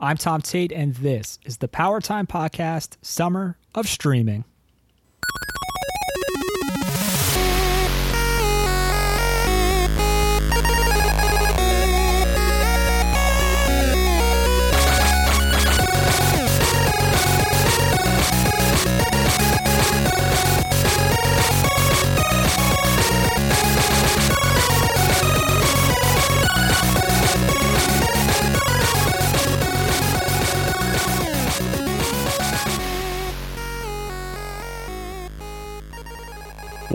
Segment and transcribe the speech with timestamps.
[0.00, 4.44] I'm Tom Tate, and this is the Power Time Podcast Summer of Streaming.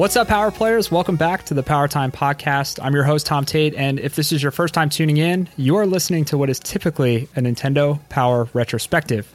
[0.03, 0.91] What's up, Power Players?
[0.91, 2.77] Welcome back to the Power Time Podcast.
[2.83, 5.77] I'm your host, Tom Tate, and if this is your first time tuning in, you
[5.77, 9.33] are listening to what is typically a Nintendo Power retrospective.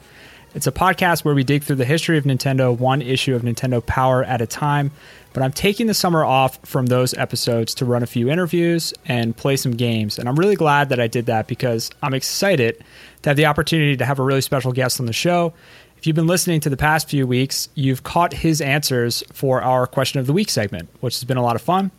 [0.53, 3.83] It's a podcast where we dig through the history of Nintendo, one issue of Nintendo
[3.83, 4.91] Power at a time.
[5.33, 9.35] But I'm taking the summer off from those episodes to run a few interviews and
[9.35, 10.19] play some games.
[10.19, 12.83] And I'm really glad that I did that because I'm excited
[13.23, 15.51] to have the opportunity to have a really special guest on the show
[15.99, 19.85] if you've been listening to the past few weeks, you've caught his answers for our
[19.85, 21.91] question of the week segment, which has been a lot of fun.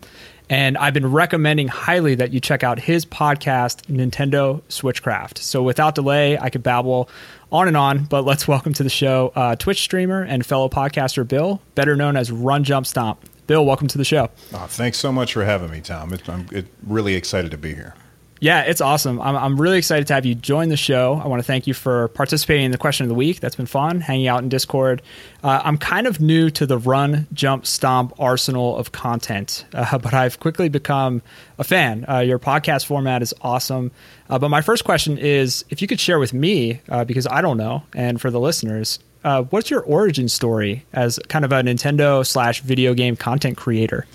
[0.49, 5.37] And I've been recommending highly that you check out his podcast, Nintendo Switchcraft.
[5.37, 7.11] So without delay, I could babble
[7.53, 11.29] on and on, but let's welcome to the show uh, Twitch streamer and fellow podcaster
[11.29, 13.21] Bill, better known as Run Jump Stomp.
[13.47, 14.31] Bill, welcome to the show.
[14.55, 16.15] Oh, thanks so much for having me, Tom.
[16.15, 17.95] It, I'm it, really excited to be here.
[18.43, 19.21] Yeah, it's awesome.
[19.21, 21.21] I'm, I'm really excited to have you join the show.
[21.23, 23.41] I want to thank you for participating in the question of the week.
[23.41, 25.03] That's been fun, hanging out in Discord.
[25.45, 30.15] Uh, I'm kind of new to the run, jump, stomp arsenal of content, uh, but
[30.15, 31.21] I've quickly become
[31.59, 32.07] a fan.
[32.09, 33.91] Uh, your podcast format is awesome.
[34.31, 37.43] Uh, but my first question is if you could share with me, uh, because I
[37.43, 41.57] don't know, and for the listeners, uh, what's your origin story as kind of a
[41.57, 44.07] Nintendo slash video game content creator?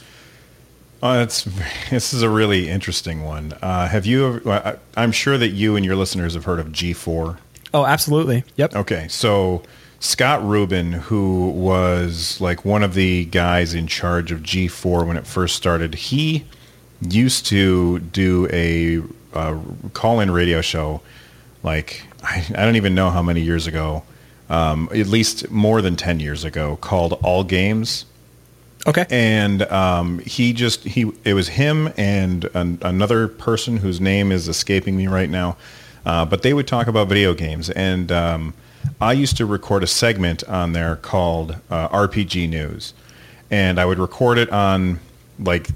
[1.07, 1.43] Oh, it's
[1.91, 3.53] this is a really interesting one.
[3.61, 4.25] Uh, have you?
[4.25, 7.37] Ever, I'm sure that you and your listeners have heard of G4.
[7.75, 8.43] Oh, absolutely.
[8.55, 8.75] Yep.
[8.75, 9.61] Okay, so
[9.99, 15.27] Scott Rubin, who was like one of the guys in charge of G4 when it
[15.27, 16.45] first started, he
[17.01, 19.03] used to do a
[19.37, 19.59] uh,
[19.93, 21.01] call-in radio show.
[21.61, 24.01] Like I, I, don't even know how many years ago,
[24.49, 28.05] um, at least more than ten years ago, called All Games
[28.87, 29.05] Okay.
[29.09, 34.47] And um, he just he it was him and an, another person whose name is
[34.47, 35.57] escaping me right now,
[36.05, 37.71] uh, but they would talk about video games.
[37.71, 38.53] And um,
[39.01, 42.93] I used to record a segment on there called uh, RPG News,
[43.49, 44.99] and I would record it on
[45.39, 45.67] like,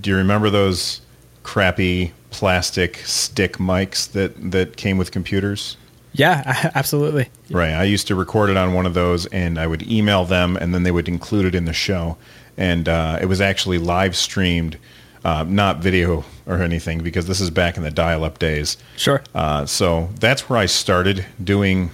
[0.00, 1.00] do you remember those
[1.42, 5.76] crappy plastic stick mics that that came with computers?
[6.12, 7.28] Yeah, absolutely.
[7.50, 7.72] Right.
[7.72, 10.74] I used to record it on one of those, and I would email them, and
[10.74, 12.16] then they would include it in the show
[12.56, 14.78] and uh, it was actually live streamed,
[15.24, 18.76] uh, not video or anything, because this is back in the dial-up days.
[18.96, 19.22] Sure.
[19.34, 21.90] Uh, so that's where I started doing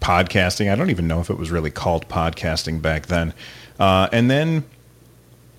[0.00, 0.70] podcasting.
[0.70, 3.32] I don't even know if it was really called podcasting back then.
[3.78, 4.64] Uh, and then,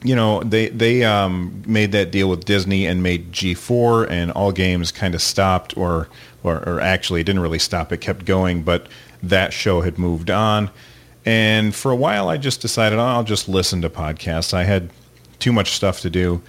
[0.04, 4.52] you know, they they um, made that deal with Disney and made G4, and all
[4.52, 6.08] games kind of stopped, or,
[6.48, 7.92] or or actually, it didn't really stop.
[7.92, 8.88] It kept going, but
[9.24, 10.70] that show had moved on.
[11.26, 14.54] And for a while, I just decided oh, I'll just listen to podcasts.
[14.54, 14.90] I had
[15.40, 16.42] too much stuff to do.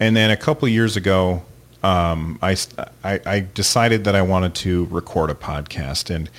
[0.00, 1.42] And then a couple years ago,
[1.82, 2.56] um, I,
[3.04, 6.14] I, I, decided that I wanted to record a podcast.
[6.14, 6.30] And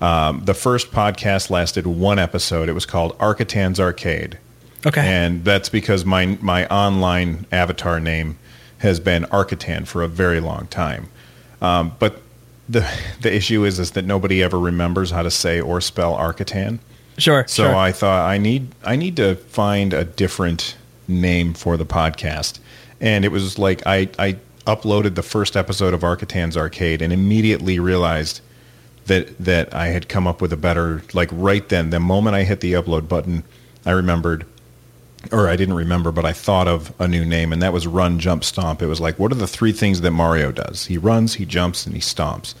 [0.00, 2.68] um, the first podcast lasted one episode.
[2.68, 4.38] It was called Arcatan's Arcade.
[4.86, 5.00] Okay.
[5.00, 8.38] And that's because my, my online avatar name
[8.78, 11.08] has been Arcatan for a very long time.
[11.60, 12.20] Um, but
[12.68, 12.88] the,
[13.20, 16.78] the issue is, is that nobody ever remembers how to say or spell Arcatan.
[17.18, 17.44] Sure.
[17.46, 17.74] So sure.
[17.74, 20.76] I thought I need I need to find a different
[21.08, 22.58] name for the podcast,
[23.00, 27.78] and it was like I I uploaded the first episode of Arcatan's Arcade and immediately
[27.78, 28.40] realized
[29.06, 32.44] that that I had come up with a better like right then the moment I
[32.44, 33.42] hit the upload button
[33.84, 34.46] I remembered
[35.30, 38.18] or I didn't remember but I thought of a new name and that was run
[38.18, 41.34] jump stomp it was like what are the three things that Mario does he runs
[41.34, 42.54] he jumps and he stomps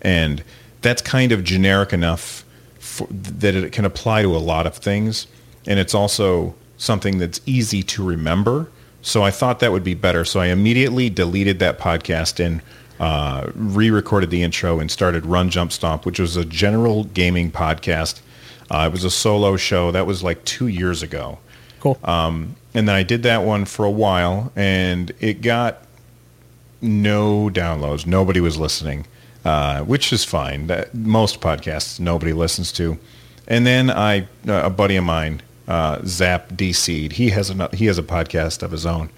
[0.00, 0.42] and
[0.80, 2.44] that's kind of generic enough
[2.78, 5.26] for, that it can apply to a lot of things,
[5.66, 8.70] and it's also something that's easy to remember.
[9.02, 10.24] So I thought that would be better.
[10.24, 12.62] So I immediately deleted that podcast and
[13.00, 18.20] uh, re-recorded the intro and started Run Jump Stomp, which was a general gaming podcast.
[18.70, 21.38] Uh, it was a solo show that was like two years ago.
[21.80, 21.98] Cool.
[22.04, 25.84] Um, and then I did that one for a while, and it got
[26.80, 28.06] no downloads.
[28.06, 29.06] Nobody was listening
[29.44, 30.66] uh, which is fine.
[30.66, 32.98] That, most podcasts nobody listens to.
[33.46, 37.98] And then I, uh, buddy of mine, uh, Zap DC, he has a he has
[37.98, 39.10] a podcast of his own.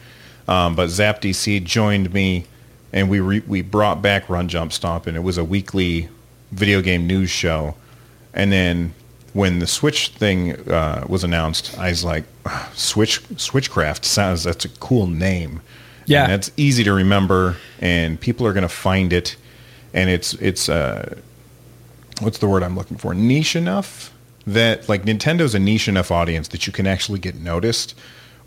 [0.47, 2.47] Um, but Zap DC joined me,
[2.93, 6.09] and we re, we brought back Run Jump Stomp, and it was a weekly
[6.53, 7.75] video game news show,
[8.33, 8.95] and then
[9.33, 12.25] when the Switch thing uh, was announced, I was like,
[12.75, 15.61] Switch Switchcraft sounds that's a cool name.
[16.07, 19.37] Yeah, and that's easy to remember, and people are going to find it,
[19.95, 21.17] and it's it's uh,
[22.21, 23.15] what's the word I'm looking for?
[23.15, 24.13] Niche enough
[24.47, 27.95] that like Nintendo's a niche enough audience that you can actually get noticed.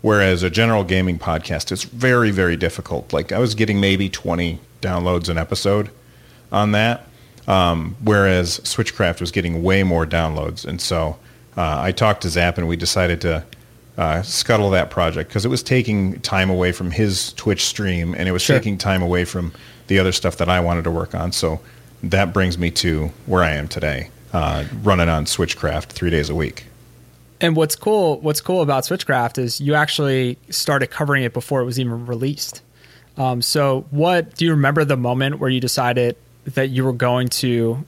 [0.02, 3.14] Whereas a general gaming podcast is very, very difficult.
[3.14, 5.88] Like I was getting maybe 20 downloads an episode
[6.52, 7.08] on that,
[7.46, 10.64] um, whereas Switchcraft was getting way more downloads.
[10.64, 11.18] And so
[11.56, 13.44] uh, I talked to Zap and we decided to
[13.96, 18.28] uh, scuttle that project because it was taking time away from his Twitch stream and
[18.28, 18.56] it was sure.
[18.56, 19.52] taking time away from
[19.86, 21.32] the other stuff that I wanted to work on.
[21.32, 21.60] So
[22.02, 26.34] that brings me to where I am today, uh, running on Switchcraft three days a
[26.34, 26.66] week.
[27.40, 31.64] And what's cool, what's cool about Switchcraft is you actually started covering it before it
[31.64, 32.62] was even released.
[33.16, 37.28] Um, so, what do you remember the moment where you decided that you were going
[37.28, 37.84] to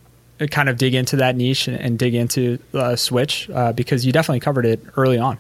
[0.50, 3.48] kind of dig into that niche and, and dig into uh, Switch?
[3.50, 5.38] Uh, because you definitely covered it early on.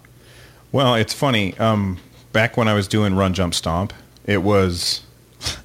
[0.72, 1.56] Well, it's funny.
[1.58, 1.98] Um,
[2.32, 3.92] back when I was doing Run Jump Stomp,
[4.26, 5.02] it was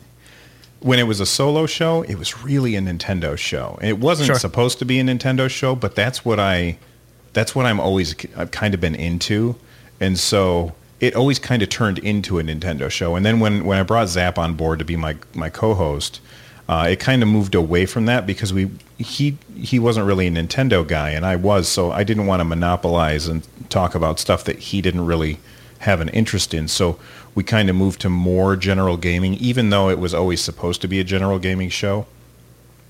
[0.80, 3.78] when it was a solo show, it was really a Nintendo show.
[3.82, 4.36] It wasn't sure.
[4.36, 6.78] supposed to be a Nintendo show, but that's what I
[7.34, 9.56] that's what I'm always I've kind of been into.
[10.00, 13.16] And so it always kind of turned into a Nintendo show.
[13.16, 16.22] And then when, when I brought Zap on board to be my my co-host,
[16.72, 20.32] uh, it kind of moved away from that because we he he wasn't really a
[20.32, 24.46] Nintendo guy and I was, so I didn't want to monopolize and talk about stuff
[24.46, 25.38] that he didn't really
[25.80, 26.70] have an interest in.
[26.70, 26.98] So
[27.36, 30.88] we kind of moved to more general gaming, even though it was always supposed to
[30.88, 32.06] be a general gaming show.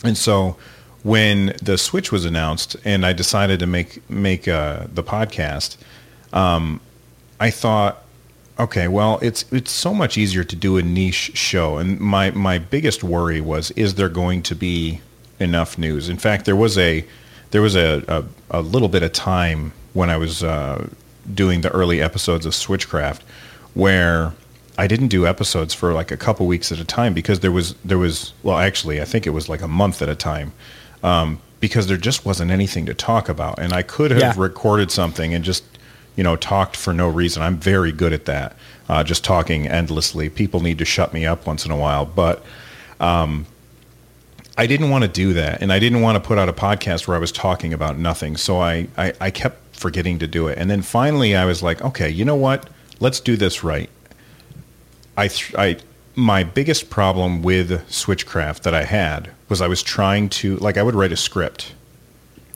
[0.03, 0.57] And so
[1.01, 5.77] when the Switch was announced and I decided to make make uh, the podcast,
[6.31, 6.81] um,
[7.39, 8.03] I thought,
[8.61, 11.77] okay, well, it's it's so much easier to do a niche show.
[11.77, 15.01] And my my biggest worry was, is there going to be
[15.39, 16.09] enough news?
[16.09, 17.05] In fact, there was a
[17.51, 20.87] there was a a, a little bit of time when I was uh,
[21.33, 23.21] doing the early episodes of Switchcraft
[23.73, 24.33] where
[24.77, 27.75] I didn't do episodes for like a couple weeks at a time because there was
[27.85, 30.53] there was well actually I think it was like a month at a time
[31.03, 34.33] um, because there just wasn't anything to talk about and I could have yeah.
[34.37, 35.63] recorded something and just
[36.15, 37.41] you know talked for no reason.
[37.41, 38.55] I'm very good at that
[38.89, 40.29] uh, just talking endlessly.
[40.29, 42.43] People need to shut me up once in a while but
[42.99, 43.45] um,
[44.57, 47.07] I didn't want to do that and I didn't want to put out a podcast
[47.07, 50.57] where I was talking about nothing so I, I, I kept forgetting to do it.
[50.57, 52.69] And then finally I was like okay you know what?
[52.99, 53.89] Let's do this right.
[55.17, 55.77] I, th- I
[56.15, 60.83] my biggest problem with Switchcraft that I had was I was trying to like I
[60.83, 61.73] would write a script,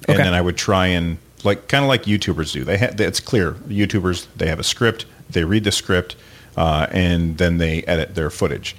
[0.07, 2.63] and then I would try and like kind of like YouTubers do.
[2.63, 6.15] They have it's clear YouTubers they have a script, they read the script,
[6.57, 8.75] uh, and then they edit their footage.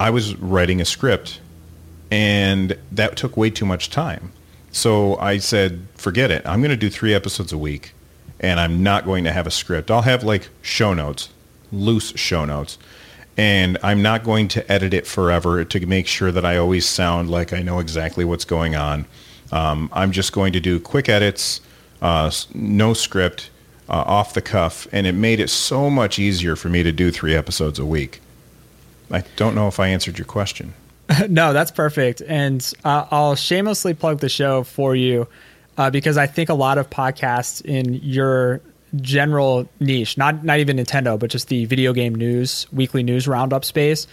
[0.00, 1.40] I was writing a script,
[2.10, 4.32] and that took way too much time.
[4.70, 6.46] So I said, forget it.
[6.46, 7.94] I'm going to do three episodes a week
[8.40, 9.90] and I'm not going to have a script.
[9.90, 11.30] I'll have like show notes,
[11.72, 12.78] loose show notes,
[13.36, 17.30] and I'm not going to edit it forever to make sure that I always sound
[17.30, 19.06] like I know exactly what's going on.
[19.50, 21.60] Um, I'm just going to do quick edits,
[22.02, 23.50] uh, no script,
[23.88, 27.10] uh, off the cuff, and it made it so much easier for me to do
[27.10, 28.20] three episodes a week.
[29.10, 30.74] I don't know if I answered your question.
[31.28, 32.20] no, that's perfect.
[32.26, 35.26] And uh, I'll shamelessly plug the show for you
[35.78, 38.60] uh, because I think a lot of podcasts in your
[38.96, 43.64] general niche, not not even Nintendo, but just the video game news, weekly news roundup
[43.64, 44.06] space,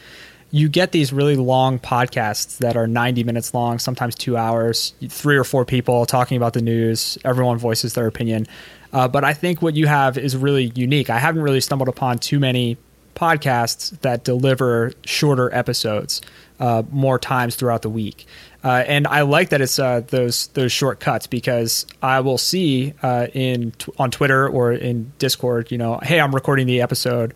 [0.55, 5.35] you get these really long podcasts that are 90 minutes long, sometimes two hours, three
[5.35, 7.17] or four people talking about the news.
[7.25, 8.47] Everyone voices their opinion.
[8.93, 11.09] Uh, but I think what you have is really unique.
[11.09, 12.77] I haven't really stumbled upon too many
[13.15, 16.21] podcasts that deliver shorter episodes
[16.61, 18.25] uh, more times throughout the week.
[18.63, 23.27] Uh, and I like that it's uh, those those shortcuts because I will see uh,
[23.33, 27.33] in on Twitter or in Discord, you know, hey, I'm recording the episode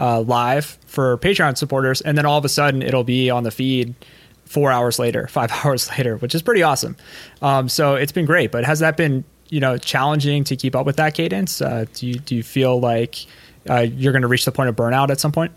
[0.00, 3.50] uh, live for Patreon supporters, and then all of a sudden it'll be on the
[3.50, 3.94] feed
[4.46, 6.96] four hours later, five hours later, which is pretty awesome.
[7.42, 8.50] Um, so it's been great.
[8.50, 11.60] But has that been you know challenging to keep up with that cadence?
[11.60, 13.26] Uh, do you do you feel like
[13.66, 15.52] you're going to reach the point of burnout at some point?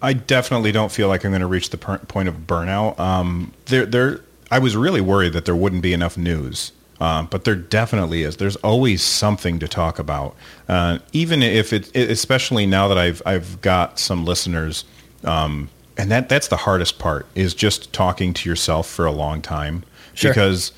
[0.00, 2.98] I definitely don't feel like I'm going to reach the per- point of burnout.
[2.98, 4.20] Um, there, there.
[4.50, 8.36] I was really worried that there wouldn't be enough news, uh, but there definitely is.
[8.36, 10.34] There's always something to talk about,
[10.68, 14.84] uh, even if it, especially now that I've I've got some listeners,
[15.24, 19.42] um, and that that's the hardest part is just talking to yourself for a long
[19.42, 20.30] time sure.
[20.32, 20.72] because.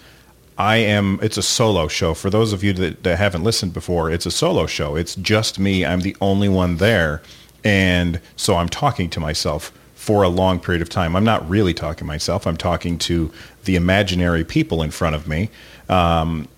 [0.59, 1.19] I am.
[1.23, 2.13] It's a solo show.
[2.13, 4.95] For those of you that, that haven't listened before, it's a solo show.
[4.95, 5.87] It's just me.
[5.87, 7.23] I'm the only one there,
[7.65, 11.15] and so I'm talking to myself for a long period of time.
[11.15, 12.47] I'm not really talking myself.
[12.47, 13.31] I'm talking to
[13.65, 15.51] the imaginary people in front of me.
[15.91, 16.49] Um,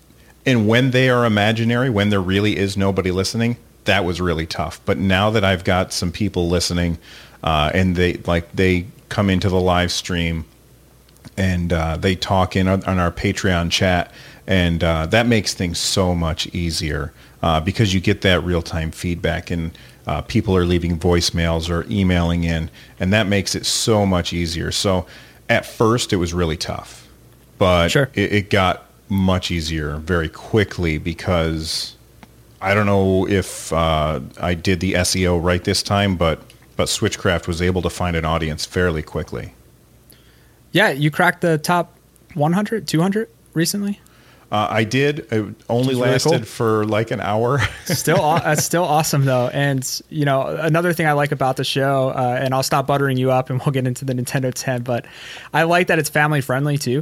[0.45, 4.79] and when they are imaginary, when there really is nobody listening, that was really tough.
[4.85, 6.97] But now that I've got some people listening,
[7.43, 10.45] uh, and they like they come into the live stream
[11.35, 14.09] and uh, they talk in on, on our Patreon chat,
[14.47, 18.89] and uh, that makes things so much easier uh, because you get that real time
[18.89, 22.69] feedback and uh, people are leaving voicemails or emailing in,
[22.99, 24.71] and that makes it so much easier.
[24.71, 25.05] So
[25.49, 27.07] at first it was really tough,
[27.57, 28.09] but Sure.
[28.13, 31.95] it, it got much easier very quickly because
[32.61, 36.41] I don't know if uh, I did the SEO right this time, but
[36.75, 39.53] but Switchcraft was able to find an audience fairly quickly.
[40.71, 41.95] Yeah, you cracked the top
[42.33, 43.99] 100, 200 recently.
[44.53, 45.21] Uh, I did.
[45.31, 46.41] It only is really lasted cool.
[46.43, 47.57] for like an hour.
[47.85, 49.47] Still, that's still awesome though.
[49.47, 53.17] And you know, another thing I like about the show, uh, and I'll stop buttering
[53.17, 54.83] you up, and we'll get into the Nintendo 10.
[54.83, 55.07] But
[55.55, 57.01] I like that it's family friendly too.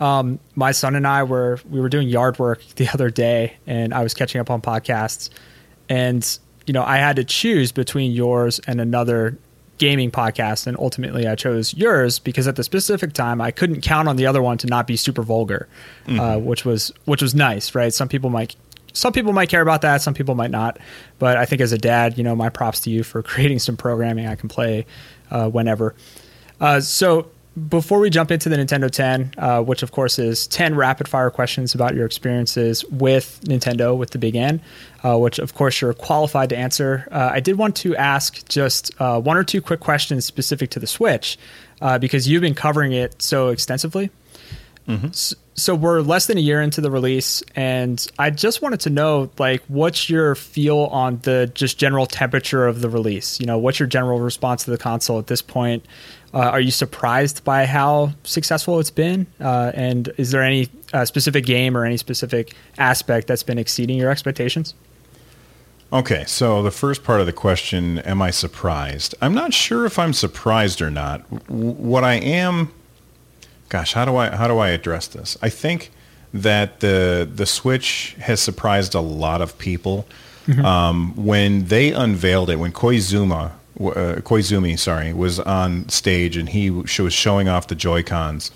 [0.00, 3.94] Um, my son and I were we were doing yard work the other day, and
[3.94, 5.30] I was catching up on podcasts,
[5.88, 9.38] and you know, I had to choose between yours and another
[9.78, 14.08] gaming podcast, and ultimately I chose yours because at the specific time I couldn't count
[14.08, 15.68] on the other one to not be super vulgar,
[16.08, 17.92] uh, which was which was nice, right?
[17.92, 18.56] Some people might
[18.92, 20.78] some people might care about that, some people might not.
[21.18, 23.76] But I think as a dad, you know, my props to you for creating some
[23.76, 24.86] programming I can play
[25.30, 25.94] uh, whenever.
[26.60, 27.30] Uh, so
[27.68, 31.30] before we jump into the Nintendo 10, uh, which of course is 10 rapid fire
[31.30, 34.60] questions about your experiences with Nintendo with the Big N,
[35.04, 37.06] uh, which of course you're qualified to answer.
[37.10, 40.80] Uh, I did want to ask just uh, one or two quick questions specific to
[40.80, 41.38] the Switch
[41.82, 44.10] uh, because you've been covering it so extensively.
[44.88, 48.90] S- So we're less than a year into the release, and I just wanted to
[48.90, 53.38] know, like, what's your feel on the just general temperature of the release?
[53.38, 55.84] You know, what's your general response to the console at this point?
[56.34, 59.26] Uh, are you surprised by how successful it's been?
[59.40, 63.98] Uh, and is there any uh, specific game or any specific aspect that's been exceeding
[63.98, 64.74] your expectations?
[65.92, 69.14] Okay, so the first part of the question, am I surprised?
[69.20, 71.28] I'm not sure if I'm surprised or not.
[71.48, 72.72] W- What I am,
[73.72, 75.38] gosh, how do I how do I address this?
[75.40, 75.90] I think
[76.34, 80.06] that the the Switch has surprised a lot of people.
[80.64, 86.68] Um, when they unveiled it, when Koizuma, uh, Koizumi, sorry, was on stage and he
[86.68, 88.50] was showing off the Joy Cons.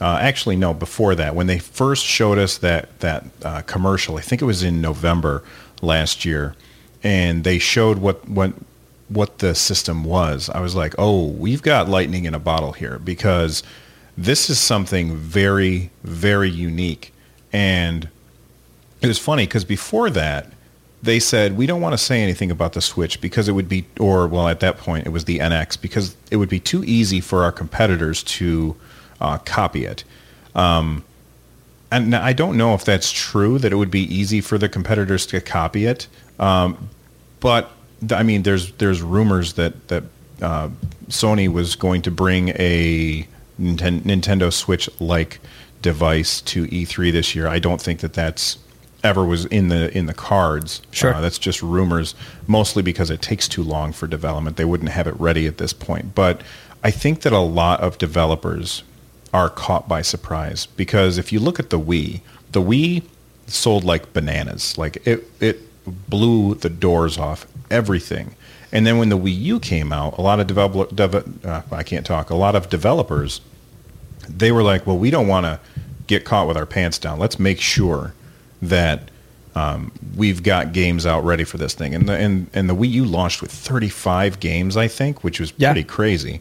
[0.00, 0.74] Uh, actually, no.
[0.74, 4.64] Before that, when they first showed us that that uh, commercial, I think it was
[4.64, 5.44] in November
[5.80, 6.56] last year,
[7.04, 8.52] and they showed what what
[9.08, 10.50] what the system was.
[10.50, 13.62] I was like, oh, we've got lightning in a bottle here because
[14.18, 17.14] this is something very very unique.
[17.52, 18.08] And
[19.00, 20.52] it was funny because before that,
[21.02, 23.86] they said we don't want to say anything about the Switch because it would be,
[24.00, 27.20] or well, at that point it was the NX because it would be too easy
[27.20, 28.76] for our competitors to
[29.20, 30.02] uh, copy it.
[30.56, 31.04] Um,
[31.92, 35.24] and I don't know if that's true that it would be easy for the competitors
[35.26, 36.08] to copy it.
[36.40, 36.90] Um,
[37.38, 37.70] but
[38.10, 40.04] I mean, there's there's rumors that that
[40.42, 40.70] uh,
[41.08, 43.26] Sony was going to bring a
[43.60, 45.40] Nintendo Switch like
[45.82, 47.46] device to E3 this year.
[47.48, 48.58] I don't think that that's
[49.04, 50.82] ever was in the in the cards.
[50.90, 51.14] Sure.
[51.14, 52.14] Uh, that's just rumors,
[52.46, 54.56] mostly because it takes too long for development.
[54.56, 56.14] They wouldn't have it ready at this point.
[56.14, 56.42] But
[56.82, 58.82] I think that a lot of developers
[59.32, 62.22] are caught by surprise because if you look at the Wii,
[62.52, 63.02] the Wii
[63.46, 64.76] sold like bananas.
[64.78, 65.60] Like it it
[66.08, 68.34] blew the doors off everything.
[68.70, 71.82] And then when the Wii U came out, a lot of develop, dev, uh, I
[71.82, 72.28] can't talk.
[72.28, 73.40] A lot of developers
[74.28, 75.60] they were like, well, we don't want to
[76.06, 77.18] get caught with our pants down.
[77.18, 78.14] Let's make sure
[78.62, 79.10] that
[79.54, 81.94] um, we've got games out ready for this thing.
[81.94, 85.52] And the, and, and the Wii U launched with 35 games, I think, which was
[85.56, 85.72] Yeah.
[85.72, 86.40] pretty crazy.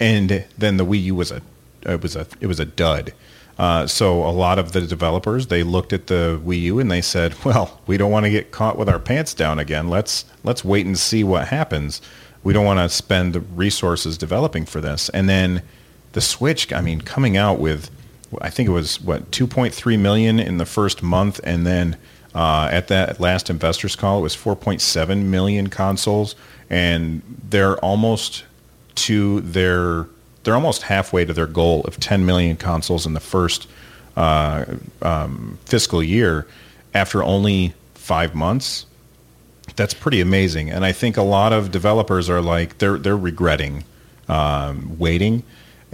[0.00, 1.40] And then the Wii U was a
[1.86, 3.12] it was a it was a dud.
[3.58, 7.00] Uh, so a lot of the developers they looked at the Wii U and they
[7.02, 9.88] said, "Well, we don't want to get caught with our pants down again.
[9.88, 12.00] Let's let's wait and see what happens.
[12.42, 15.62] We don't want to spend the resources developing for this." And then
[16.14, 17.90] the Switch, I mean, coming out with,
[18.40, 21.96] I think it was what 2.3 million in the first month, and then
[22.34, 26.34] uh, at that last investors call, it was 4.7 million consoles,
[26.70, 28.44] and they're almost
[28.94, 30.06] to their,
[30.44, 33.68] they're almost halfway to their goal of 10 million consoles in the first
[34.16, 34.64] uh,
[35.02, 36.46] um, fiscal year
[36.94, 38.86] after only five months.
[39.76, 43.82] That's pretty amazing, and I think a lot of developers are like they're they're regretting
[44.28, 45.42] um, waiting.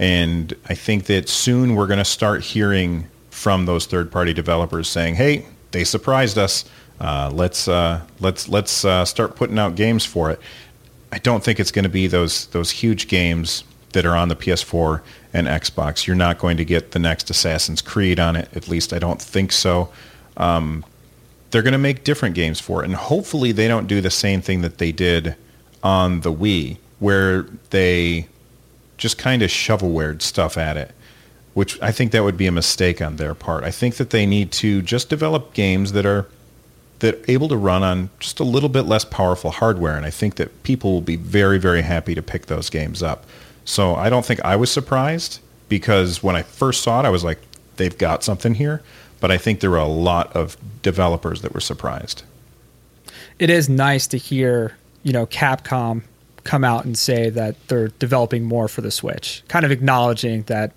[0.01, 5.15] And I think that soon we're going to start hearing from those third-party developers saying,
[5.15, 6.65] "Hey, they surprised us.
[6.99, 10.39] Uh, let's uh, let's let's uh, start putting out games for it."
[11.11, 14.35] I don't think it's going to be those those huge games that are on the
[14.35, 15.01] PS4
[15.33, 16.07] and Xbox.
[16.07, 18.49] You're not going to get the next Assassin's Creed on it.
[18.55, 19.89] At least I don't think so.
[20.37, 20.83] Um,
[21.51, 24.41] they're going to make different games for it, and hopefully they don't do the same
[24.41, 25.35] thing that they did
[25.83, 28.27] on the Wii, where they
[29.01, 30.91] just kind of shovelwared stuff at it.
[31.55, 33.65] Which I think that would be a mistake on their part.
[33.65, 36.27] I think that they need to just develop games that are
[36.99, 40.11] that are able to run on just a little bit less powerful hardware, and I
[40.11, 43.25] think that people will be very, very happy to pick those games up.
[43.65, 47.23] So I don't think I was surprised because when I first saw it, I was
[47.23, 47.39] like,
[47.77, 48.83] they've got something here.
[49.19, 52.23] But I think there were a lot of developers that were surprised.
[53.39, 56.03] It is nice to hear, you know, Capcom
[56.43, 60.73] come out and say that they're developing more for the Switch, kind of acknowledging that.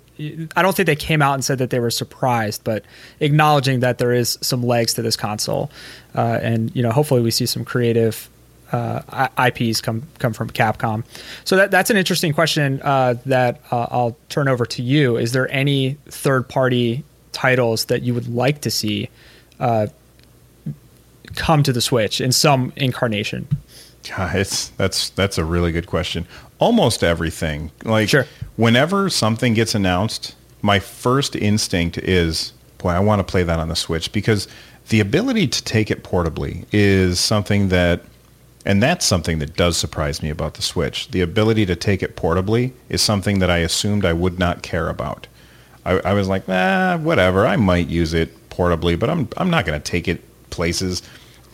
[0.55, 2.85] I don't think they came out and said that they were surprised, but
[3.19, 5.69] acknowledging that there is some legs to this console,
[6.15, 8.29] uh, and you know, hopefully we see some creative
[8.71, 11.03] uh, IPs come come from Capcom.
[11.43, 15.17] So that that's an interesting question uh, that uh, I'll turn over to you.
[15.17, 19.09] Is there any third party titles that you would like to see
[19.59, 19.87] uh,
[21.35, 23.47] come to the Switch in some incarnation?
[24.07, 26.27] Yeah, it's that's that's a really good question.
[26.59, 27.71] Almost everything.
[27.83, 28.25] Like sure.
[28.55, 33.67] whenever something gets announced, my first instinct is, boy, I want to play that on
[33.67, 34.47] the Switch because
[34.89, 38.01] the ability to take it portably is something that
[38.65, 41.09] and that's something that does surprise me about the Switch.
[41.09, 44.89] The ability to take it portably is something that I assumed I would not care
[44.89, 45.27] about.
[45.85, 47.45] I, I was like, ah, whatever.
[47.45, 51.03] I might use it portably, but I'm I'm not going to take it places.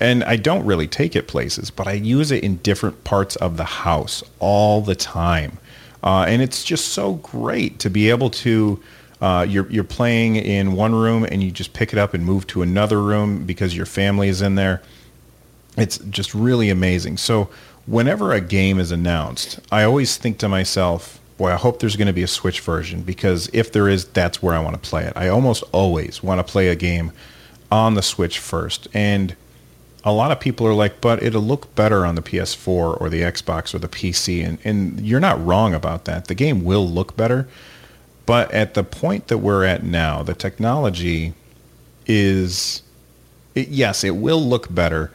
[0.01, 3.57] And I don't really take it places, but I use it in different parts of
[3.57, 5.57] the house all the time.
[6.03, 8.81] Uh, and it's just so great to be able to.
[9.21, 12.47] Uh, you're you're playing in one room and you just pick it up and move
[12.47, 14.81] to another room because your family is in there
[15.77, 17.17] it's just really amazing.
[17.17, 17.49] So
[17.85, 22.07] whenever a game is announced, I always think to myself, boy, I hope there's going
[22.07, 25.05] to be a Switch version because if there is, that's where I want to play
[25.05, 25.13] it.
[25.15, 27.11] I almost always want to play a game
[27.71, 28.87] on the Switch first.
[28.93, 29.35] And
[30.03, 33.21] a lot of people are like, but it'll look better on the PS4 or the
[33.21, 34.45] Xbox or the PC.
[34.45, 36.25] And, and you're not wrong about that.
[36.25, 37.47] The game will look better.
[38.25, 41.33] But at the point that we're at now, the technology
[42.07, 42.81] is,
[43.53, 45.11] it, yes, it will look better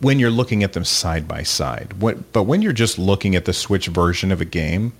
[0.00, 1.94] when you're looking at them side by side.
[2.00, 4.92] What, but when you're just looking at the Switch version of a game,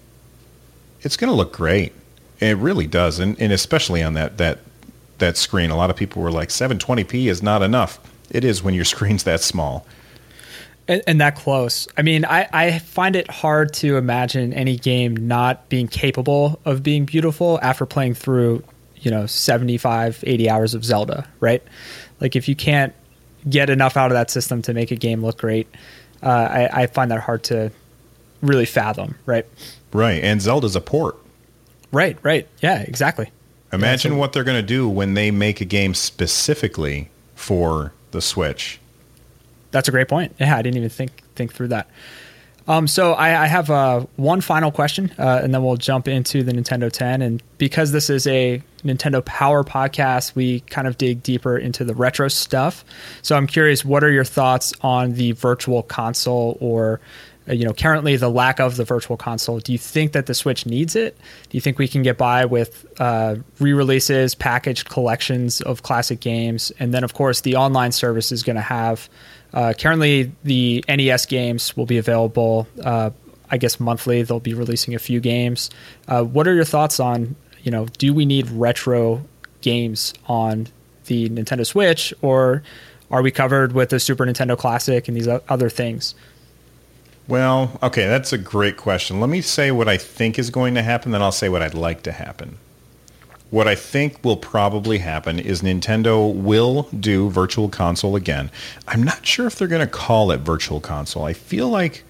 [1.01, 1.92] it's going to look great.
[2.40, 4.59] It really does, and, and especially on that that
[5.18, 5.70] that screen.
[5.70, 7.99] A lot of people were like, 720p is not enough.
[8.31, 9.87] It is when your screen's that small.
[10.87, 11.89] And, and, that close.
[11.97, 16.83] I mean, I, I find it hard to imagine any game not being capable of
[16.83, 18.63] being beautiful after playing through,
[18.97, 21.63] you know, 75, 80 hours of Zelda, right?
[22.21, 22.93] Like if you can't
[23.49, 25.69] get enough out of that system to make a game look great.
[26.23, 27.71] Uh, I, I, find that hard to
[28.41, 29.47] really fathom, right?
[29.93, 31.19] Right, and Zelda's a port.
[31.93, 33.31] Right, right, yeah, exactly.
[33.73, 37.93] Imagine yeah, so, what they're going to do when they make a game specifically for
[38.14, 38.81] the Switch.
[39.72, 40.35] That's a great point.
[40.40, 41.90] Yeah, I didn't even think think through that.
[42.66, 46.42] Um, so I, I have uh, one final question, uh, and then we'll jump into
[46.42, 47.20] the Nintendo 10.
[47.20, 51.94] And because this is a Nintendo Power podcast, we kind of dig deeper into the
[51.94, 52.83] retro stuff.
[53.20, 57.00] So I'm curious, what are your thoughts on the Virtual Console, or
[57.46, 59.59] you know, currently the lack of the Virtual Console?
[59.59, 61.16] Do you think that the Switch needs it?
[61.48, 66.72] Do you think we can get by with uh, re-releases, packaged collections of classic games,
[66.78, 69.09] and then of course the online service is going to have
[69.54, 73.11] uh, currently, the NES games will be available, uh,
[73.48, 74.22] I guess, monthly.
[74.24, 75.70] They'll be releasing a few games.
[76.09, 79.24] Uh, what are your thoughts on, you know, do we need retro
[79.61, 80.66] games on
[81.07, 82.64] the Nintendo Switch, or
[83.12, 86.16] are we covered with the Super Nintendo Classic and these other things?
[87.27, 89.19] Well, okay, that's a great question.
[89.21, 91.75] Let me say what I think is going to happen, then I'll say what I'd
[91.75, 92.59] like to happen.
[93.51, 98.51] What I think will probably happen is Nintendo will do Virtual Console again.
[98.89, 101.25] I'm not sure if they're going to call it Virtual Console.
[101.25, 102.03] I feel like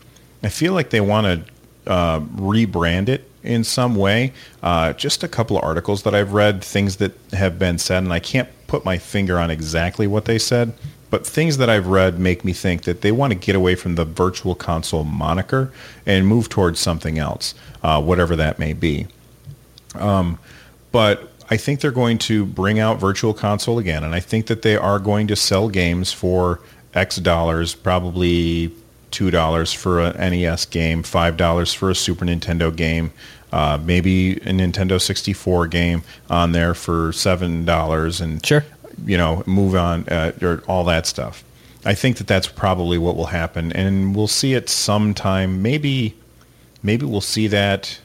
[0.43, 4.33] I feel like they want to uh, rebrand it in some way.
[4.63, 8.13] Uh, just a couple of articles that I've read, things that have been said, and
[8.13, 10.73] I can't put my finger on exactly what they said,
[11.15, 13.95] but things that I've read make me think that they want to get away from
[13.95, 15.71] the Virtual Console moniker
[16.05, 19.07] and move towards something else, uh, whatever that may be.
[19.95, 20.41] Um,
[20.91, 24.63] but I think they're going to bring out Virtual Console again, and I think that
[24.63, 26.59] they are going to sell games for
[26.95, 28.73] X dollars, probably
[29.13, 33.13] two dollars for a NES game, five dollars for a Super Nintendo game,
[33.53, 38.65] uh, maybe a Nintendo 64 game on there for seven dollars, and sure,
[39.05, 41.45] you know, move on uh, or all that stuff.
[41.85, 45.61] I think that that's probably what will happen, and we'll see it sometime.
[45.61, 46.15] Maybe,
[46.83, 48.01] maybe we'll see that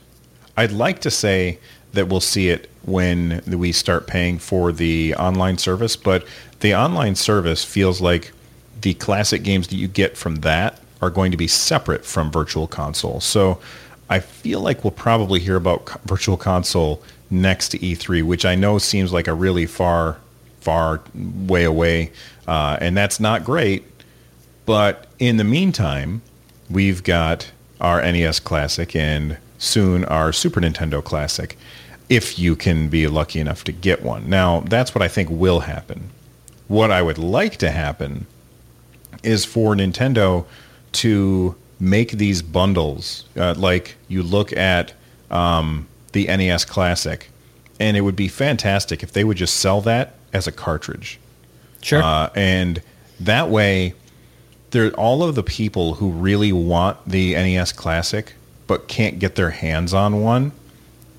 [0.59, 1.57] I'd like to say
[1.93, 6.25] that we'll see it when we start paying for the online service, but
[6.59, 8.33] the online service feels like
[8.81, 12.67] the classic games that you get from that are going to be separate from Virtual
[12.67, 13.21] Console.
[13.21, 13.61] So
[14.09, 18.79] I feel like we'll probably hear about Virtual Console next to E3, which I know
[18.79, 20.17] seems like a really far,
[20.61, 22.11] far way away,
[22.47, 23.83] uh, and that's not great.
[24.65, 26.21] But in the meantime,
[26.69, 31.57] we've got our NES Classic and soon our Super Nintendo Classic,
[32.07, 34.29] if you can be lucky enough to get one.
[34.29, 36.09] Now, that's what I think will happen.
[36.67, 38.25] What I would like to happen
[39.23, 40.45] is for Nintendo
[40.93, 43.25] to make these bundles.
[43.35, 44.93] Uh, like you look at
[45.29, 47.29] um, the NES Classic,
[47.79, 51.19] and it would be fantastic if they would just sell that as a cartridge.
[51.81, 52.03] Sure.
[52.03, 52.81] Uh, and
[53.19, 53.93] that way,
[54.71, 58.33] there all of the people who really want the NES Classic
[58.67, 60.51] but can't get their hands on one,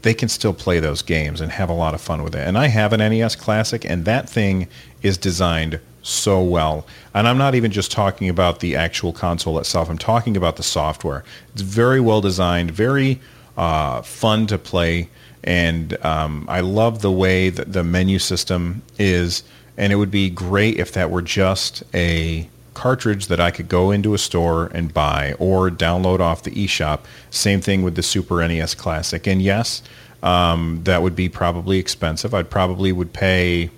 [0.03, 2.47] they can still play those games and have a lot of fun with it.
[2.47, 4.69] And I have an NES Classic, and that thing
[5.03, 6.87] is designed so well.
[7.13, 9.91] And I'm not even just talking about the actual console itself.
[9.91, 11.25] I'm talking about the software.
[11.53, 13.21] It's very well designed, very
[13.57, 15.09] uh, fun to play,
[15.45, 19.43] and um, I love the way that the menu system is.
[19.77, 23.91] And it would be great if that were just a cartridge that I could go
[23.91, 27.01] into a store and buy or download off the eShop.
[27.31, 29.27] Same thing with the Super NES Classic.
[29.27, 29.83] And yes,
[30.23, 32.35] um, that would be probably expensive.
[32.35, 33.71] I'd probably would pay,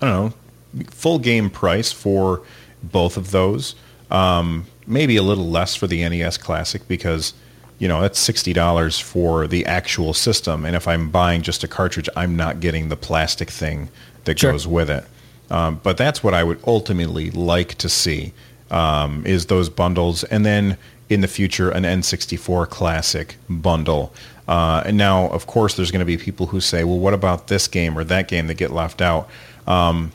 [0.00, 0.34] I don't
[0.74, 2.42] know, full game price for
[2.82, 3.74] both of those.
[4.10, 7.34] Um, maybe a little less for the NES Classic because
[7.82, 11.68] you know that's sixty dollars for the actual system, and if I'm buying just a
[11.68, 13.88] cartridge, I'm not getting the plastic thing
[14.22, 14.52] that Sure.
[14.52, 15.04] goes with it.
[15.50, 18.34] Um, but that's what I would ultimately like to see
[18.70, 20.76] um, is those bundles, and then
[21.10, 24.14] in the future an N64 Classic bundle.
[24.46, 27.48] Uh, and now, of course, there's going to be people who say, "Well, what about
[27.48, 29.28] this game or that game that get left out?"
[29.66, 30.12] Um,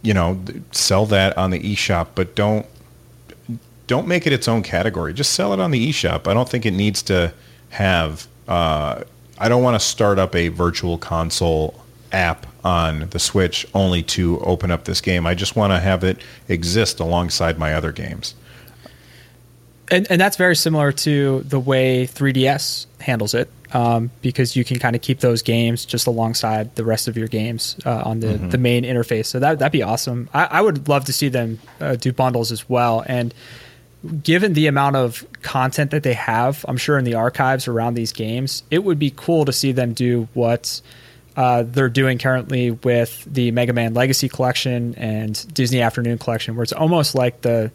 [0.00, 0.40] you know,
[0.72, 2.64] sell that on the eShop, but don't
[3.88, 5.12] don't make it its own category.
[5.12, 6.28] Just sell it on the eShop.
[6.28, 7.32] I don't think it needs to
[7.70, 8.28] have.
[8.46, 9.02] Uh,
[9.38, 11.74] I don't want to start up a virtual console
[12.12, 15.26] app on the Switch only to open up this game.
[15.26, 18.34] I just want to have it exist alongside my other games.
[19.90, 24.78] and, and that's very similar to the way 3ds handles it um, because you can
[24.78, 28.36] kind of keep those games just alongside the rest of your games uh, on the,
[28.36, 31.58] the main interface so that, that'd be awesome I, I would love to see them
[31.80, 33.32] uh, do bundles as well and
[34.22, 38.12] given the amount of content that they have i'm sure in the archives around these
[38.12, 40.80] games it would be cool to see them do what
[41.38, 46.64] uh, they're doing currently with the Mega Man Legacy Collection and Disney Afternoon Collection, where
[46.64, 47.70] it's almost like the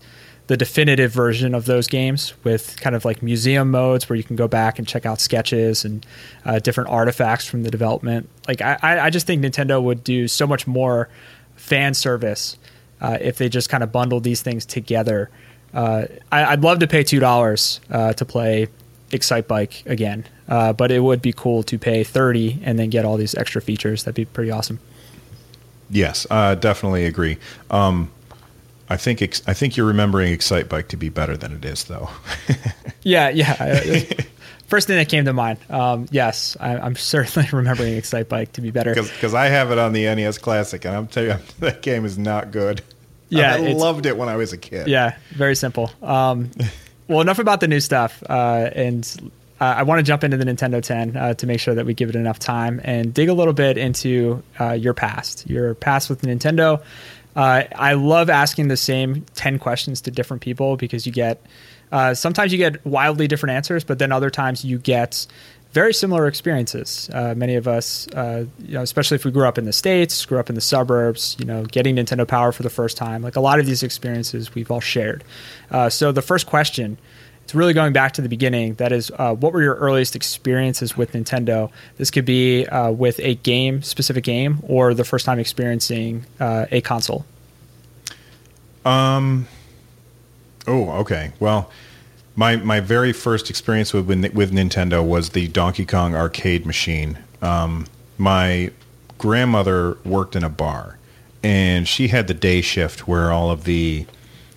[0.48, 4.36] the definitive version of those games with kind of like museum modes where you can
[4.36, 6.06] go back and check out sketches and
[6.44, 8.28] uh, different artifacts from the development.
[8.50, 11.08] Like I, I just think Nintendo would do so much more
[11.56, 12.58] fan service
[13.00, 15.30] uh, if they just kind of bundled these things together.
[15.74, 18.68] Uh, I, I'd love to pay two dollars uh, to play
[19.12, 23.18] Excitebike again, uh, but it would be cool to pay thirty and then get all
[23.18, 24.04] these extra features.
[24.04, 24.80] That'd be pretty awesome.
[25.90, 27.38] Yes, uh, definitely agree.
[27.70, 28.12] Um,
[28.90, 32.10] I think ex- I think you're remembering Excitebike to be better than it is, though.
[33.06, 33.54] Yeah, yeah.
[34.68, 35.60] First thing that came to mind.
[35.70, 38.94] Um, yes, I, I'm certainly remembering Excitebike to be better.
[38.96, 42.18] Because I have it on the NES Classic, and I'm telling you, that game is
[42.18, 42.82] not good.
[43.34, 44.88] Yeah, I loved it when I was a kid.
[44.88, 45.92] Yeah, very simple.
[46.02, 46.52] Um,
[47.08, 50.46] well, enough about the new stuff, uh, and uh, I want to jump into the
[50.46, 53.34] Nintendo 10 uh, to make sure that we give it enough time and dig a
[53.34, 56.84] little bit into uh, your past, your past with Nintendo.
[57.36, 61.42] Uh, I love asking the same 10 questions to different people because you get
[61.94, 65.28] uh, sometimes you get wildly different answers, but then other times you get
[65.74, 67.10] very similar experiences.
[67.12, 70.24] Uh, many of us, uh, you know, especially if we grew up in the states,
[70.26, 73.36] grew up in the suburbs, you know, getting Nintendo Power for the first time, like
[73.36, 75.24] a lot of these experiences we've all shared.
[75.72, 76.98] Uh, so the first question,
[77.44, 78.76] it's really going back to the beginning.
[78.76, 81.72] That is, uh, what were your earliest experiences with Nintendo?
[81.98, 86.68] This could be uh, with a game, specific game, or the first time experiencing uh,
[86.72, 87.26] a console.
[88.86, 89.48] Um.
[90.68, 91.34] Oh, okay.
[91.40, 91.70] Well,
[92.36, 97.18] my my very first experience with with Nintendo was the Donkey Kong arcade machine.
[97.42, 97.86] Um,
[98.18, 98.72] my
[99.18, 100.98] grandmother worked in a bar,
[101.44, 104.06] and she had the day shift where all of the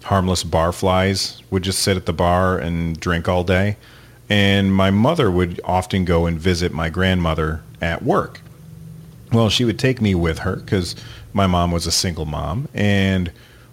[0.05, 3.77] harmless barflies would just sit at the bar and drink all day.
[4.29, 8.41] And my mother would often go and visit my grandmother at work.
[9.33, 10.97] Well, she would take me with her because
[11.33, 12.69] my mom was a single mom.
[12.75, 13.31] And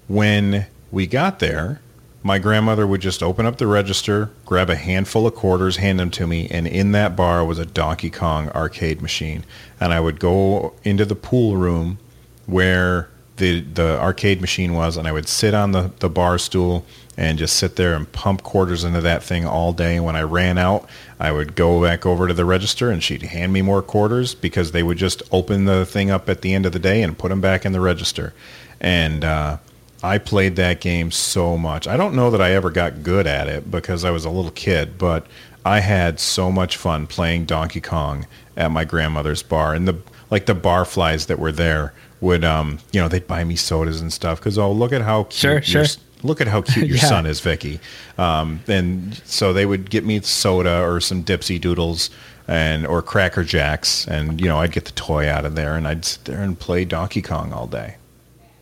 [0.07, 1.81] when we got there,
[2.23, 6.09] my grandmother would just open up the register, grab a handful of quarters, hand them
[6.11, 9.43] to me, and in that bar was a Donkey Kong arcade machine.
[9.79, 11.99] And I would go into the pool room
[12.45, 16.85] where the the arcade machine was, and I would sit on the, the bar stool
[17.17, 19.97] and just sit there and pump quarters into that thing all day.
[19.97, 20.87] And when I ran out,
[21.19, 24.71] I would go back over to the register and she'd hand me more quarters because
[24.71, 27.29] they would just open the thing up at the end of the day and put
[27.29, 28.33] them back in the register.
[28.81, 29.57] And uh,
[30.03, 31.87] I played that game so much.
[31.87, 34.51] I don't know that I ever got good at it because I was a little
[34.51, 35.25] kid, but
[35.65, 39.73] I had so much fun playing Donkey Kong at my grandmother's bar.
[39.73, 39.95] And the
[40.29, 44.11] like the barflies that were there would um you know they'd buy me sodas and
[44.11, 46.01] stuff because oh look at how cute Sure, your, sure.
[46.23, 47.03] look at how cute your Yeah.
[47.05, 47.79] son is Vicky
[48.17, 52.09] um and so they would get me soda or some dipsy doodles
[52.47, 55.85] and or cracker jacks and you know I'd get the toy out of there and
[55.87, 57.95] I'd sit there and play Donkey Kong all day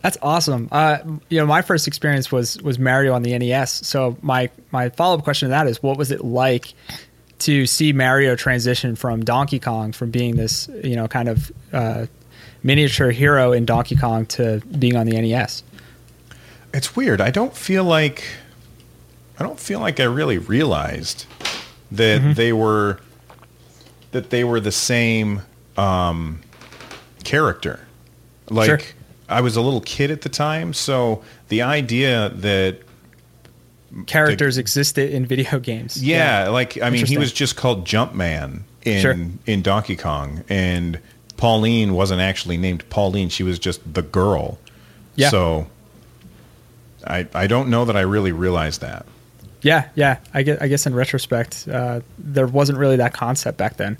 [0.02, 0.68] That's awesome.
[0.72, 3.86] Uh, you know, my first experience was was Mario on the NES.
[3.86, 6.74] So my my follow up question to that is, what was it like
[7.40, 12.06] to see Mario transition from Donkey Kong from being this you know kind of uh,
[12.64, 15.62] miniature hero in Donkey Kong to being on the NES?
[16.74, 17.20] It's weird.
[17.20, 18.24] I don't feel like
[19.38, 21.26] I don't feel like I really realized
[21.92, 22.32] that Mm-hmm.
[22.32, 22.98] they were
[24.12, 25.42] that they were the same
[25.76, 26.40] um,
[27.24, 27.80] character.
[28.48, 28.78] Like Sure.
[29.32, 32.78] I was a little kid at the time, so the idea that
[34.06, 36.02] Characters existed in video games.
[36.02, 39.16] yeah, like I mean, he was just called Jumpman in Sure.
[39.46, 40.98] in Donkey Kong, and
[41.36, 44.58] Pauline wasn't actually named Pauline; she was just the girl.
[45.14, 45.28] Yeah.
[45.28, 45.66] So
[47.06, 49.04] I I don't know that I really realized that.
[49.60, 50.18] Yeah, yeah.
[50.34, 53.96] I guess, I guess in retrospect, uh, there wasn't really that concept back then.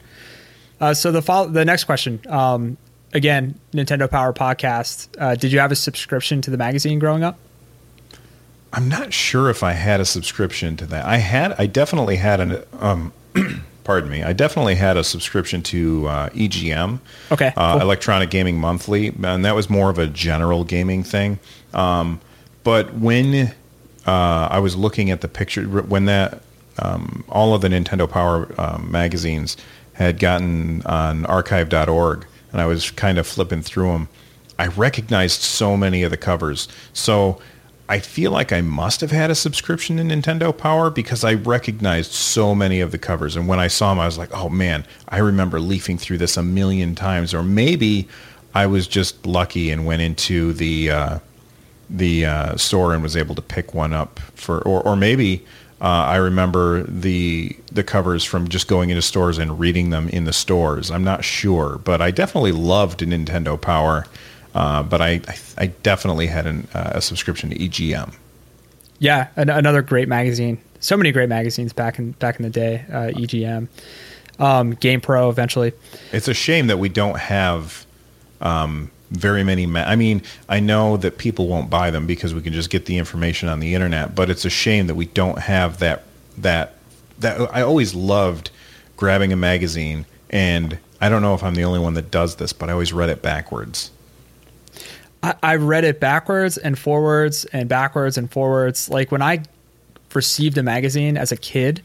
[0.81, 2.77] Uh, so the follow, the next question, um,
[3.13, 5.09] again, Nintendo Power Podcast.
[5.19, 7.39] Uh, did you have a subscription to the magazine growing up?
[8.73, 11.05] I'm not sure if I had a subscription to that.
[11.05, 13.13] I had, I definitely had an, um,
[13.85, 16.99] pardon me, I definitely had a subscription to uh, EGM,
[17.31, 17.83] Okay, uh, cool.
[17.83, 21.39] Electronic Gaming Monthly, and that was more of a general gaming thing.
[21.75, 22.21] Um,
[22.65, 23.53] but when
[24.07, 26.43] uh, I was looking at the picture, when that
[26.79, 29.59] um, all of the Nintendo Power um, magazines
[29.95, 34.09] had gotten on Archive.org, and I was kind of flipping through them,
[34.59, 36.69] I recognized so many of the covers.
[36.93, 37.41] So
[37.89, 42.13] I feel like I must have had a subscription to Nintendo Power because I recognized
[42.13, 43.37] so many of the covers.
[43.37, 46.37] And when I saw them, I was like, oh man, I remember leafing through this
[46.37, 47.35] a million times.
[47.35, 48.09] Or maybe
[48.55, 51.19] I was just lucky and went into the uh,
[51.91, 55.45] the uh, store and was able to pick one up for, or, or maybe
[55.83, 60.25] uh, I remember the the covers from just going into stores and reading them in
[60.25, 60.93] the stores.
[60.93, 64.07] I'm not sure, but I definitely loved Nintendo Power.
[64.55, 65.23] Uh, but I,
[65.57, 68.13] I, definitely had an, uh, a subscription to EGM.
[68.99, 70.59] Yeah, an- another great magazine.
[70.79, 72.85] So many great magazines back in back in the day.
[72.89, 73.69] Uh, EGM,
[74.39, 75.73] um, GamePro, eventually.
[76.13, 77.87] It's a shame that we don't have
[78.43, 79.67] um, very many.
[79.67, 82.87] Ma- I mean, I know that people won't buy them because we can just get
[82.87, 86.05] the information on the internet, but it's a shame that we don't have that
[86.39, 86.75] that
[87.21, 87.41] that.
[87.55, 88.51] I always loved
[88.97, 92.53] grabbing a magazine, and I don't know if I'm the only one that does this,
[92.53, 93.91] but I always read it backwards.
[95.43, 98.89] I read it backwards and forwards and backwards and forwards.
[98.89, 99.45] Like when I
[100.15, 101.83] received a magazine as a kid,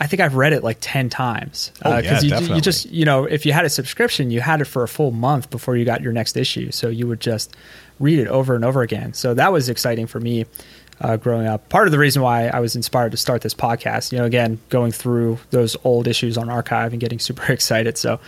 [0.00, 1.72] I think I've read it like 10 times.
[1.84, 2.56] Oh, yeah, you, definitely.
[2.56, 5.10] you just, you know, if you had a subscription, you had it for a full
[5.10, 6.70] month before you got your next issue.
[6.70, 7.54] So you would just
[7.98, 9.12] read it over and over again.
[9.12, 10.46] So that was exciting for me
[11.02, 11.68] uh, growing up.
[11.68, 14.58] Part of the reason why I was inspired to start this podcast, you know, again,
[14.70, 17.98] going through those old issues on archive and getting super excited.
[17.98, 18.20] So,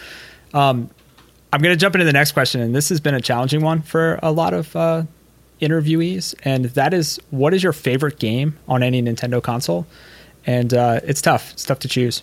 [0.52, 0.90] um,
[1.54, 3.82] I'm going to jump into the next question, and this has been a challenging one
[3.82, 5.02] for a lot of uh,
[5.60, 9.86] interviewees, and that is, what is your favorite game on any Nintendo console?
[10.46, 11.52] And uh, it's tough.
[11.52, 12.22] It's tough to choose.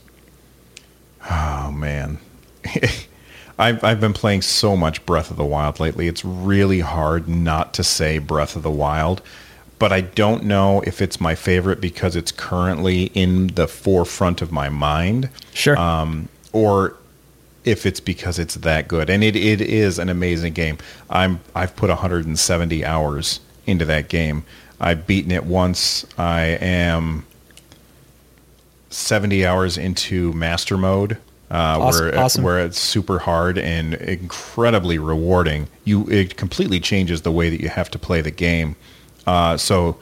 [1.30, 2.20] Oh man,
[3.60, 6.08] I've I've been playing so much Breath of the Wild lately.
[6.08, 9.22] It's really hard not to say Breath of the Wild,
[9.80, 14.52] but I don't know if it's my favorite because it's currently in the forefront of
[14.52, 15.78] my mind, Sure.
[15.78, 16.96] um, or
[17.66, 19.10] if it's because it's that good.
[19.10, 20.78] And it, it is an amazing game.
[21.10, 24.46] I'm I've put 170 hours into that game.
[24.80, 26.06] I've beaten it once.
[26.18, 27.26] I am
[28.90, 31.14] 70 hours into master mode,
[31.52, 32.44] uh, Awesome, where awesome.
[32.44, 35.68] where it's super hard and incredibly rewarding.
[35.86, 38.76] You it completely changes the way that you have to play the game.
[39.28, 39.98] Uh, so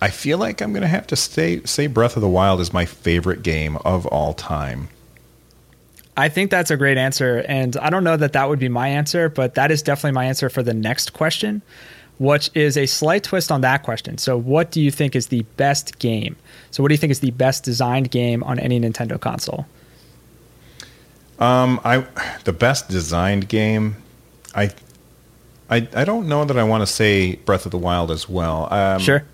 [0.00, 2.72] I feel like I'm going to have to stay say Breath of the Wild is
[2.72, 4.88] my favorite game of all time.
[6.16, 7.44] I think that's a great answer.
[7.48, 10.26] And I don't know that that would be my answer, but that is definitely my
[10.26, 11.62] answer for the next question,
[12.18, 14.18] which is a slight twist on that question.
[14.18, 16.36] So, what do you think is the best game?
[16.70, 19.66] So, what do you think is the best designed game on any Nintendo console?
[21.38, 22.06] Um, I
[22.44, 23.96] the best designed game,
[24.54, 24.70] I,
[25.70, 28.72] I, I don't know that I want to say Breath of the Wild as well.
[28.72, 29.24] Um, sure.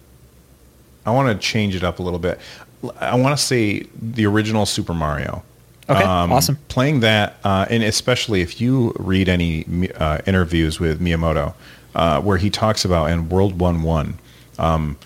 [1.04, 2.38] I want to change it up a little bit.
[3.00, 5.42] I want to say the original Super Mario.
[5.88, 6.58] Okay, um, awesome.
[6.68, 11.54] Playing that, uh, and especially if you read any uh, interviews with Miyamoto,
[11.94, 14.18] uh, where he talks about in World One One,
[14.58, 14.98] um,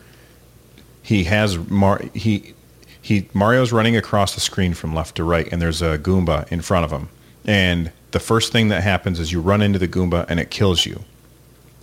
[1.10, 2.54] he has Mar- he
[3.02, 6.60] he Mario's running across the screen from left to right, and there's a Goomba in
[6.60, 7.08] front of him,
[7.44, 10.86] and the first thing that happens is you run into the Goomba and it kills
[10.86, 11.02] you,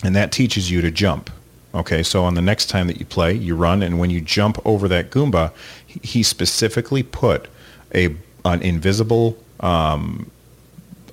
[0.02, 1.30] and that teaches you to jump.
[1.76, 4.66] Okay, so on the next time that you play, you run, and when you jump
[4.66, 5.52] over that Goomba,
[5.88, 7.50] he specifically put
[7.94, 10.32] a an invisible um,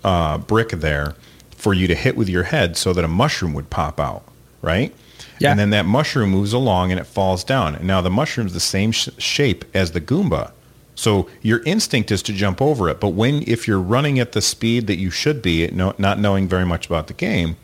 [0.04, 1.16] uh, brick there
[1.56, 4.22] for you to hit with your head, so that a mushroom would pop out,
[4.62, 4.94] right?
[5.38, 5.50] Yeah.
[5.50, 7.74] And then that mushroom moves along and it falls down.
[7.74, 10.52] And now the mushroom's the same sh- shape as the Goomba.
[10.94, 13.00] So your instinct is to jump over it.
[13.00, 16.64] But when if you're running at the speed that you should be, not knowing very
[16.64, 17.56] much about the game,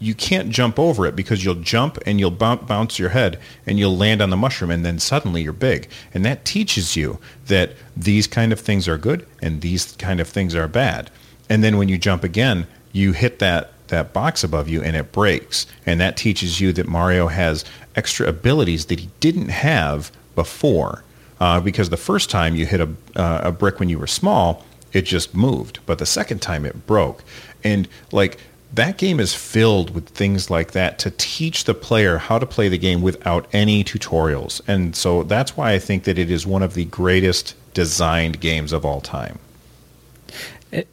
[0.00, 3.96] you can't jump over it because you'll jump and you'll bounce your head and you'll
[3.96, 5.88] land on the mushroom and then suddenly you're big.
[6.14, 10.28] And that teaches you that these kind of things are good and these kind of
[10.28, 11.10] things are bad.
[11.48, 15.12] And then when you jump again, you hit that that box above you and it
[15.12, 15.66] breaks.
[15.86, 17.64] And that teaches you that Mario has
[17.96, 21.04] extra abilities that he didn't have before.
[21.40, 24.64] Uh, because the first time you hit a, uh, a brick when you were small,
[24.92, 25.78] it just moved.
[25.86, 27.22] But the second time it broke.
[27.62, 28.38] And like
[28.74, 32.68] that game is filled with things like that to teach the player how to play
[32.68, 34.60] the game without any tutorials.
[34.68, 38.72] And so that's why I think that it is one of the greatest designed games
[38.72, 39.38] of all time.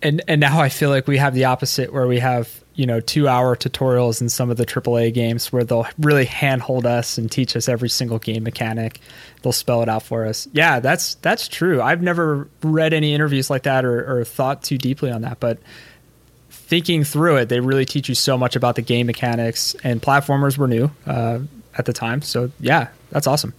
[0.01, 2.99] And and now I feel like we have the opposite where we have, you know,
[2.99, 7.55] 2-hour tutorials in some of the AAA games where they'll really handhold us and teach
[7.55, 8.99] us every single game mechanic.
[9.41, 10.47] They'll spell it out for us.
[10.51, 11.81] Yeah, that's that's true.
[11.81, 15.59] I've never read any interviews like that or, or thought too deeply on that, but
[16.49, 19.75] thinking through it, they really teach you so much about the game mechanics.
[19.83, 21.39] And platformers were new uh,
[21.77, 23.53] at the time, so yeah, that's awesome.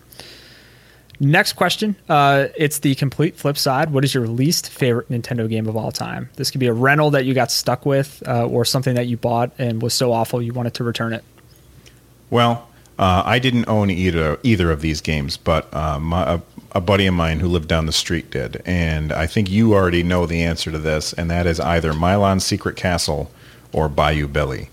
[1.19, 1.97] Next question.
[2.09, 3.91] Uh, it's the complete flip side.
[3.91, 6.29] What is your least favorite Nintendo game of all time?
[6.37, 9.17] This could be a rental that you got stuck with, uh, or something that you
[9.17, 11.25] bought and was so awful you wanted to return it.
[12.29, 16.41] Well, uh, I didn't own either either of these games, but uh, my,
[16.73, 20.03] a buddy of mine who lived down the street did, and I think you already
[20.03, 23.31] know the answer to this, and that is either Milon's Secret Castle
[23.73, 24.71] or Bayou Billy.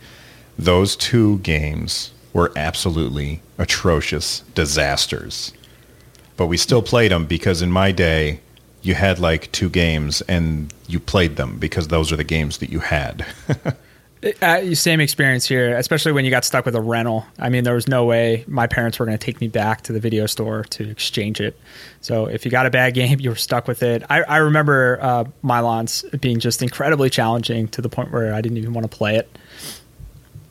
[0.57, 5.53] Those two games were absolutely atrocious disasters.
[6.37, 8.39] But we still played them because in my day,
[8.81, 12.69] you had like two games and you played them because those are the games that
[12.69, 13.25] you had.
[14.41, 17.25] Uh, same experience here, especially when you got stuck with a rental.
[17.39, 19.91] I mean, there was no way my parents were going to take me back to
[19.91, 21.59] the video store to exchange it.
[21.99, 24.03] So if you got a bad game, you were stuck with it.
[24.09, 28.57] I, I remember uh, Milon's being just incredibly challenging to the point where I didn't
[28.59, 29.37] even want to play it.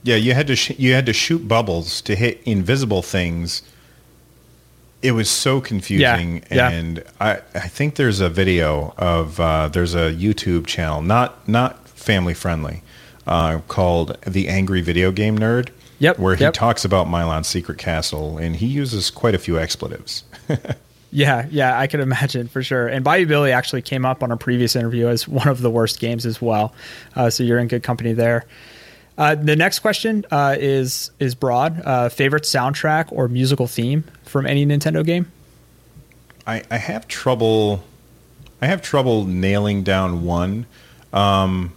[0.02, 3.62] Yeah, you had to sh- you had to shoot bubbles to hit invisible things.
[5.02, 7.02] It was so confusing, yeah, and yeah.
[7.20, 12.34] I I think there's a video of uh, there's a YouTube channel, not not family
[12.34, 12.82] friendly
[13.26, 15.70] uh, called The Angry Video Game Nerd.
[15.98, 16.18] Yep.
[16.18, 16.54] Where he yep.
[16.54, 20.24] talks about Milon's Secret Castle, and he uses quite a few expletives.
[21.12, 22.88] yeah, yeah, I can imagine for sure.
[22.88, 26.00] And Bayou Billy actually came up on a previous interview as one of the worst
[26.00, 26.74] games as well.
[27.14, 28.46] Uh, so you're in good company there.
[29.18, 31.80] Uh, the next question uh, is is broad.
[31.84, 35.30] Uh, favorite soundtrack or musical theme from any Nintendo game?
[36.46, 37.84] I, I have trouble.
[38.60, 40.66] I have trouble nailing down one.
[41.12, 41.72] Um,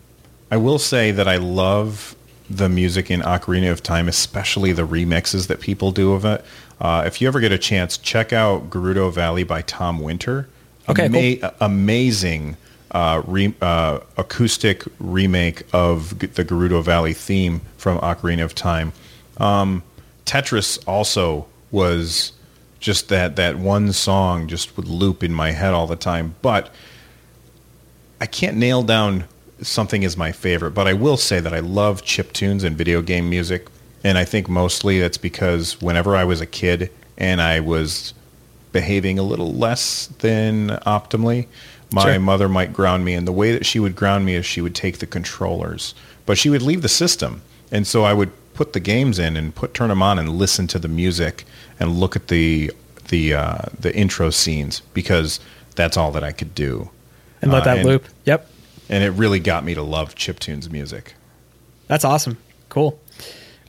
[0.49, 2.15] I will say that I love
[2.49, 6.45] the music in Ocarina of Time, especially the remixes that people do of it.
[6.79, 10.47] Uh, if you ever get a chance, check out Gerudo Valley by Tom Winter.
[10.87, 11.51] Okay, Ama- cool.
[11.61, 12.57] amazing
[12.95, 18.93] uh, re- uh, acoustic remake of the Gerudo Valley theme from Ocarina of Time.
[19.35, 19.83] Um,
[20.25, 22.31] Tetris also was
[22.79, 26.73] just that that one song just would loop in my head all the time, but
[28.21, 29.25] I can't nail down
[29.61, 33.01] something is my favorite, but I will say that I love chip tunes and video
[33.01, 33.67] game music,
[34.05, 38.13] and I think mostly that's because whenever I was a kid and I was
[38.71, 41.47] behaving a little less than optimally,
[41.95, 42.19] my sure.
[42.19, 44.75] mother might ground me, and the way that she would ground me is she would
[44.75, 47.41] take the controllers, but she would leave the system,
[47.71, 50.67] and so I would put the games in and put turn them on and listen
[50.67, 51.45] to the music
[51.79, 52.71] and look at the
[53.07, 55.39] the uh, the intro scenes because
[55.75, 56.89] that's all that I could do.
[57.41, 58.05] And let that uh, and, loop.
[58.25, 58.49] Yep
[58.89, 61.13] and it really got me to love chiptunes music.
[61.87, 62.37] That's awesome.
[62.69, 62.99] Cool.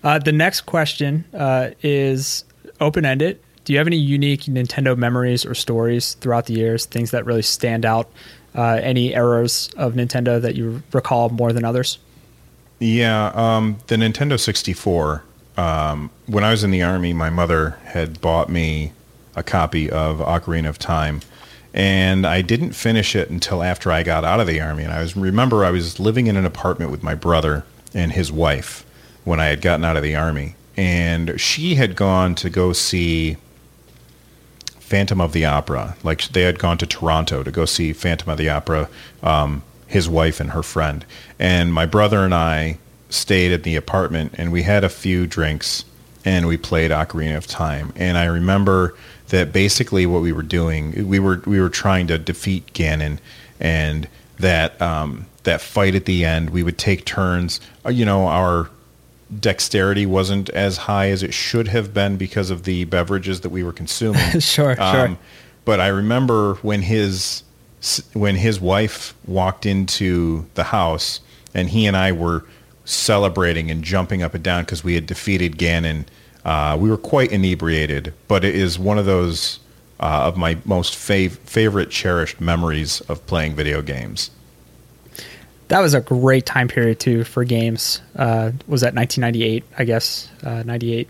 [0.03, 2.45] Uh, the next question uh, is
[2.81, 3.41] open ended.
[3.67, 6.87] Do you have any unique Nintendo memories or stories throughout the years?
[6.87, 8.09] Things that really stand out?
[8.55, 11.99] Uh, any eras of Nintendo that you recall more than others?
[12.79, 15.25] Yeah, um, the Nintendo 64.
[15.57, 18.93] Um, when I was in the army, my mother had bought me
[19.35, 21.21] a copy of Ocarina of Time,
[21.75, 24.85] and I didn't finish it until after I got out of the army.
[24.85, 28.31] And I was remember I was living in an apartment with my brother and his
[28.31, 28.87] wife
[29.25, 33.39] when I had gotten out of the army, and she had gone to go see
[34.87, 35.97] Phantom of the Opera.
[36.03, 38.89] Like they had gone to Toronto to go see Phantom of the Opera.
[39.23, 41.05] Um, his wife and her friend.
[41.39, 42.79] And my brother and I
[43.09, 45.85] stayed at the apartment and we had a few drinks
[46.25, 47.93] and we played Ocarina of Time.
[47.95, 48.97] And I remember
[49.29, 53.19] that basically what we were doing, we were we were trying to defeat Ganon,
[53.61, 54.09] and
[54.39, 57.61] that um, that fight at the end, we would take turns.
[57.85, 58.69] Uh, you know, our
[59.41, 63.63] dexterity wasn't as high as it should have been because of the beverages that we
[63.63, 64.21] were consuming.
[64.41, 65.19] sure, um, sure.
[65.65, 67.43] But I remember when his
[68.15, 71.21] when his wife walked into the house
[71.55, 72.45] and he and I were
[72.85, 76.07] celebrating and jumping up and down because we had defeated Ganon.
[76.45, 79.59] Uh, we were quite inebriated, but it is one of those
[79.99, 84.31] uh, of my most fav- favorite, cherished memories of playing video games.
[85.69, 88.01] That was a great time period too for games.
[88.15, 89.65] Uh, was that 1998?
[89.77, 91.09] I guess uh, 98,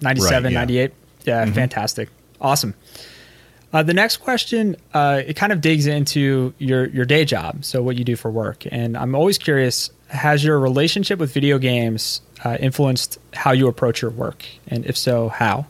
[0.00, 0.58] 97, right, yeah.
[0.58, 0.92] 98.
[1.24, 1.54] Yeah, mm-hmm.
[1.54, 2.08] fantastic,
[2.40, 2.74] awesome.
[3.72, 7.82] Uh, the next question, uh, it kind of digs into your your day job, so
[7.82, 12.20] what you do for work, and I'm always curious: has your relationship with video games
[12.44, 15.66] uh, influenced how you approach your work, and if so, how?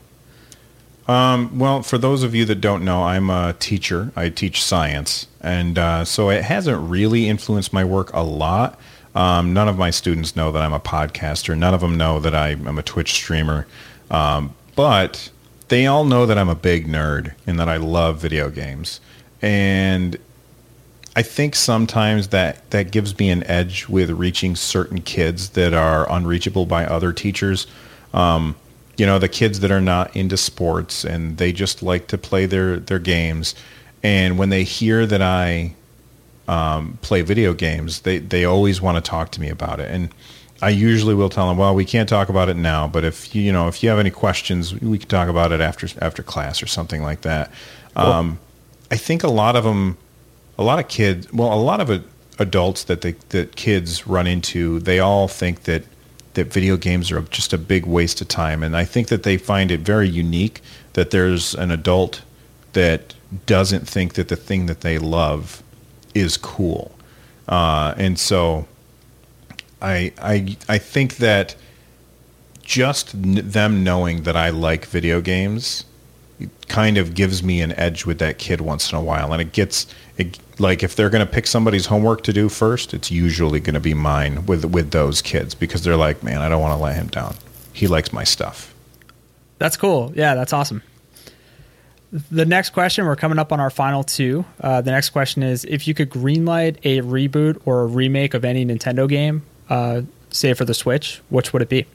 [1.07, 4.11] Um, well, for those of you that don't know, I'm a teacher.
[4.15, 8.79] I teach science, and uh, so it hasn't really influenced my work a lot.
[9.13, 11.55] Um, none of my students know that I'm a podcaster.
[11.55, 13.67] None of them know that I'm a Twitch streamer.
[14.09, 15.29] Um, but
[15.67, 18.99] they all know that I'm a big nerd and that I love video games.
[19.41, 20.17] And
[21.15, 26.11] I think sometimes that, that gives me an edge with reaching certain kids that are
[26.11, 27.67] unreachable by other teachers.
[28.13, 28.55] Um,
[28.97, 32.47] you know, the kids that are not into sports and they just like to play
[32.47, 33.53] their, their games.
[34.05, 35.73] And when they hear that I
[36.47, 39.89] um, play video games, they, they always want to talk to me about it.
[39.89, 40.13] And
[40.61, 43.41] I usually will tell them, well, we can't talk about it now, but if you,
[43.41, 46.61] you know if you have any questions, we can talk about it after after class
[46.61, 47.51] or something like that.
[47.95, 48.05] Cool.
[48.05, 48.39] Um,
[48.91, 49.97] I think a lot of them,
[50.59, 52.05] a lot of kids, well, a lot of
[52.37, 55.83] adults that they, that kids run into, they all think that
[56.35, 59.37] that video games are just a big waste of time, and I think that they
[59.37, 60.61] find it very unique
[60.93, 62.21] that there's an adult
[62.73, 63.14] that
[63.45, 65.63] doesn't think that the thing that they love
[66.13, 66.95] is cool,
[67.47, 68.67] uh, and so
[69.81, 71.55] I I I think that
[72.63, 75.85] just them knowing that I like video games
[76.67, 79.31] kind of gives me an edge with that kid once in a while.
[79.31, 82.93] And it gets it, like if they're going to pick somebody's homework to do first
[82.93, 86.49] it's usually going to be mine with with those kids because they're like man I
[86.49, 87.35] don't want to let him down.
[87.73, 88.73] He likes my stuff.
[89.59, 90.11] That's cool.
[90.15, 90.81] Yeah that's awesome
[92.31, 95.65] the next question we're coming up on our final two uh, the next question is
[95.65, 100.01] if you could greenlight a reboot or a remake of any nintendo game uh,
[100.35, 101.85] say for the Switch, which would it be?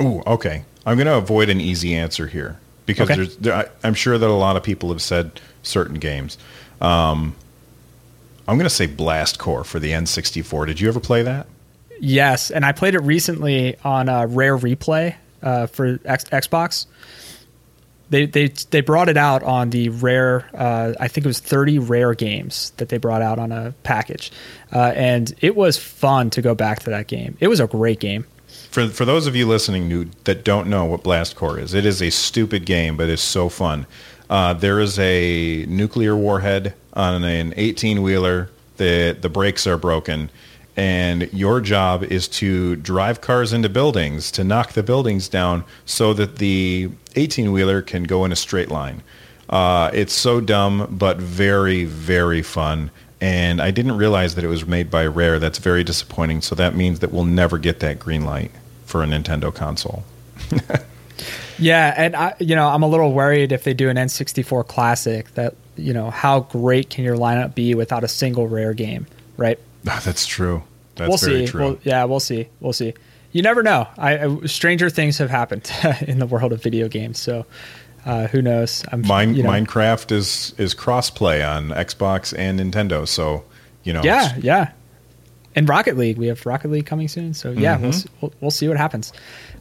[0.00, 0.64] Oh, okay.
[0.84, 3.16] I'm going to avoid an easy answer here because okay.
[3.16, 6.38] there's, there, I, am sure that a lot of people have said certain games.
[6.80, 7.36] Um,
[8.48, 10.66] I'm going to say Blast Corps for the N64.
[10.66, 11.46] Did you ever play that?
[12.00, 16.86] Yes, and I played it recently on a Rare Replay uh, for X- Xbox
[18.12, 20.48] they they they brought it out on the rare.
[20.54, 24.30] Uh, I think it was thirty rare games that they brought out on a package,
[24.72, 27.36] uh, and it was fun to go back to that game.
[27.40, 28.26] It was a great game.
[28.70, 31.86] For for those of you listening new, that don't know what Blast Corps is, it
[31.86, 33.86] is a stupid game, but it's so fun.
[34.28, 38.50] Uh, there is a nuclear warhead on an eighteen wheeler.
[38.76, 40.30] The the brakes are broken
[40.76, 46.14] and your job is to drive cars into buildings to knock the buildings down so
[46.14, 49.02] that the 18 wheeler can go in a straight line.
[49.50, 52.90] Uh, it's so dumb, but very, very fun.
[53.20, 55.38] And I didn't realize that it was made by Rare.
[55.38, 56.40] That's very disappointing.
[56.40, 58.50] So that means that we'll never get that green light
[58.86, 60.04] for a Nintendo console.
[61.58, 65.32] yeah, and I, you know, I'm a little worried if they do an N64 Classic
[65.34, 69.06] that you know how great can your lineup be without a single Rare game,
[69.36, 69.58] right?
[69.82, 70.62] That's true.
[70.96, 71.46] That's we'll see.
[71.46, 71.60] True.
[71.60, 72.48] We'll, yeah, we'll see.
[72.60, 72.94] We'll see.
[73.32, 73.88] You never know.
[73.96, 75.70] I, I stranger things have happened
[76.02, 77.18] in the world of video games.
[77.18, 77.46] So
[78.04, 78.84] uh, who knows?
[78.92, 79.50] I'm, Mine, you know.
[79.50, 83.06] Minecraft is is crossplay on Xbox and Nintendo.
[83.06, 83.44] So
[83.84, 84.72] you know, yeah, yeah.
[85.54, 86.18] And Rocket League.
[86.18, 87.84] We have Rocket League coming soon, so yeah, mm-hmm.
[87.84, 89.12] we'll, we'll, we'll see what happens.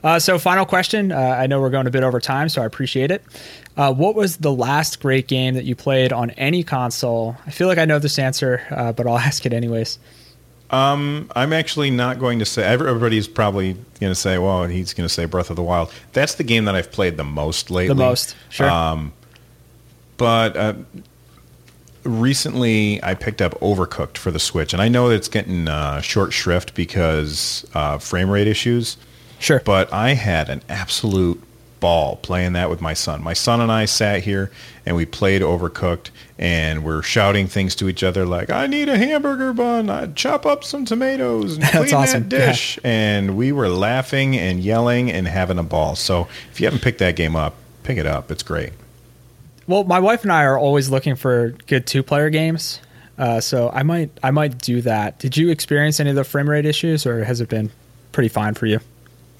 [0.04, 1.12] Uh, so, final question.
[1.12, 3.24] Uh, I know we're going a bit over time, so I appreciate it.
[3.78, 7.36] Uh, what was the last great game that you played on any console?
[7.46, 10.00] I feel like I know this answer, uh, but I'll ask it anyways.
[10.72, 12.64] Um, I'm actually not going to say.
[12.64, 16.36] Everybody's probably going to say, "Well, he's going to say Breath of the Wild." That's
[16.36, 17.90] the game that I've played the most lately.
[17.90, 18.70] The most, sure.
[18.70, 19.12] Um,
[20.16, 20.74] but uh,
[22.04, 26.02] recently, I picked up Overcooked for the Switch, and I know that it's getting uh,
[26.02, 28.98] short shrift because uh, frame rate issues.
[29.40, 29.62] Sure.
[29.66, 31.42] But I had an absolute
[31.82, 33.22] ball playing that with my son.
[33.22, 34.52] My son and I sat here
[34.86, 38.98] and we played Overcooked and we're shouting things to each other like, I need a
[38.98, 42.22] hamburger bun, I'd chop up some tomatoes and clean awesome.
[42.22, 42.78] that dish.
[42.78, 42.92] Yeah.
[42.92, 45.96] And we were laughing and yelling and having a ball.
[45.96, 48.32] So if you haven't picked that game up, pick it up.
[48.32, 48.74] It's great.
[49.72, 52.82] Well, my wife and I are always looking for good two player games.
[53.18, 55.18] Uh, so I might I might do that.
[55.18, 57.72] Did you experience any of the frame rate issues or has it been
[58.12, 58.82] pretty fine for you?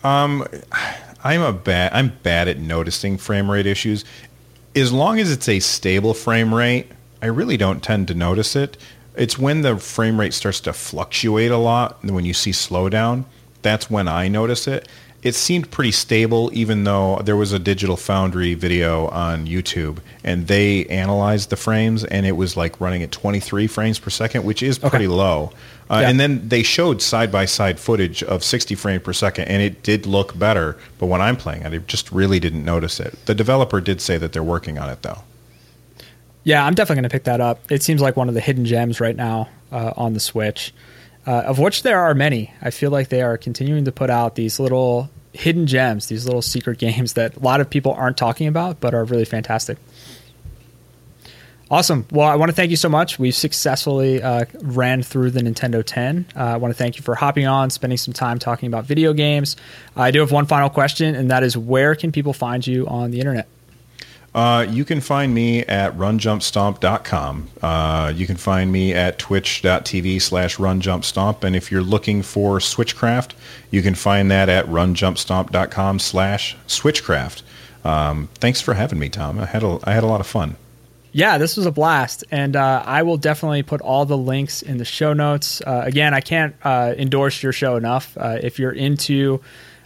[0.06, 0.48] Um
[1.26, 4.06] I'm a bad I'm bad at noticing frame rate issues.
[4.74, 6.88] As long as it's a stable frame rate,
[7.22, 8.78] I really don't tend to notice it.
[9.18, 13.26] It's when the frame rate starts to fluctuate a lot, when you see slowdown,
[13.64, 14.88] that's when I notice it
[15.24, 20.48] it seemed pretty stable, even though there was a Digital Foundry video on YouTube, and
[20.48, 24.64] they analyzed the frames, and it was like running at 23 frames per second, which
[24.64, 25.08] is pretty okay.
[25.08, 25.52] low.
[25.92, 26.10] Uh, yeah.
[26.10, 29.84] And then they showed side by side footage of 60 frames per second, and it
[29.84, 30.78] did look better.
[30.98, 33.16] But when I'm playing it, I just really didn't notice it.
[33.28, 35.20] The developer did say that they're working on it, though.
[36.44, 37.72] Yeah, I'm definitely going to pick that up.
[37.72, 40.74] It seems like one of the hidden gems right now uh, on the Switch
[41.26, 42.54] uh, of which there are many.
[42.62, 46.42] I feel like they are continuing to put out these little hidden gems, these little
[46.42, 49.78] secret games that a lot of people aren't talking about, but are really fantastic.
[51.70, 52.06] Awesome.
[52.12, 53.18] Well, I want to thank you so much.
[53.18, 56.26] We've successfully uh, ran through the Nintendo 10.
[56.36, 59.14] Uh, I want to thank you for hopping on, spending some time talking about video
[59.14, 59.56] games.
[59.96, 63.12] I do have one final question, and that is where can people find you on
[63.12, 63.48] the internet?
[64.34, 67.50] Uh, you can find me at runjumpstomp.com.
[67.62, 71.44] Uh, you can find me at twitch.tv slash runjumpstomp.
[71.44, 73.32] And if you're looking for Switchcraft,
[73.72, 77.42] you can find that at runjumpstomp.com slash switchcraft.
[77.84, 79.38] Um, thanks for having me, Tom.
[79.38, 80.56] I had a, I had a lot of fun.
[81.12, 82.24] Yeah, this was a blast.
[82.32, 85.60] And uh, I will definitely put all the links in the show notes.
[85.60, 88.18] Uh, again, I can't uh, endorse your show enough.
[88.18, 89.42] Uh, if you're into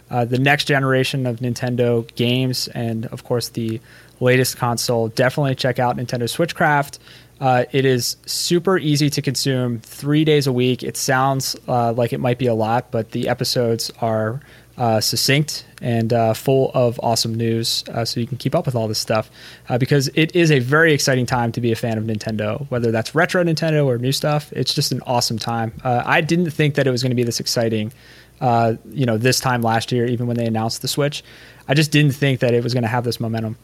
[0.08, 3.80] the next generation of Nintendo games and, of course, the
[4.20, 6.98] latest console, definitely check out Nintendo Switchcraft.
[7.40, 10.82] Uh, it is super easy to consume three days a week.
[10.82, 14.40] It sounds uh, like it might be a lot, but the episodes are
[14.78, 18.74] uh, succinct and uh, full of awesome news, uh, so you can keep up with
[18.74, 19.30] all this stuff.
[19.68, 22.90] Uh, because it is a very exciting time to be a fan of Nintendo, whether
[22.90, 24.52] that's retro Nintendo or new stuff.
[24.52, 25.72] It's just an awesome time.
[25.84, 27.92] I didn't think that it was going to be this exciting,
[28.40, 31.22] you know, this time last year, even when they announced the Switch.
[31.68, 33.56] I just didn't think that it was going to have this momentum.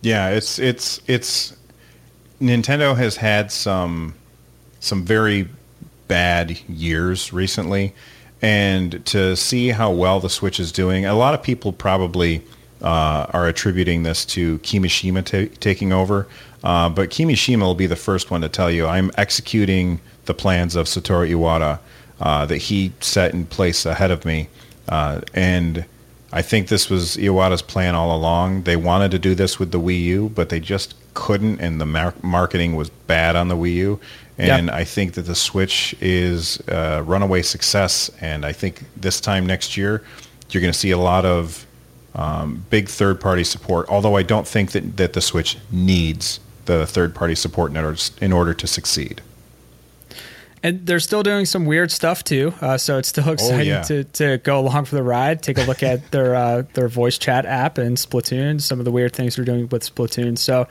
[0.00, 1.56] Yeah, it's it's it's
[2.40, 4.14] Nintendo has had some
[4.80, 5.48] some very
[6.06, 7.94] bad years recently,
[8.40, 12.42] and to see how well the Switch is doing, a lot of people probably
[12.80, 16.28] uh, are attributing this to Kimishima t- taking over.
[16.62, 20.76] Uh, but Kimishima will be the first one to tell you I'm executing the plans
[20.76, 21.78] of Satoru Iwata
[22.20, 24.48] uh, that he set in place ahead of me,
[24.88, 25.84] uh, and
[26.32, 28.62] I think this was Iwata's plan all along.
[28.62, 31.86] They wanted to do this with the Wii U, but they just couldn't, and the
[31.86, 34.00] mar- marketing was bad on the Wii U.
[34.36, 34.70] And.
[34.70, 38.10] I think that the Switch is a runaway success.
[38.20, 40.04] And I think this time next year,
[40.50, 41.66] you're going to see a lot of
[42.14, 43.88] um, big third party support.
[43.88, 47.98] Although I don't think that, that the Switch needs the third party support in order,
[48.20, 49.22] in order to succeed
[50.62, 52.52] and they're still doing some weird stuff too.
[52.60, 53.82] Uh, so it's still oh, exciting oh, yeah.
[53.82, 55.42] to, to go along for the ride.
[55.42, 58.60] Take a look at their uh, their voice chat app and Splatoon.
[58.60, 60.38] Some of the weird things they're doing with Splatoon.
[60.38, 60.66] So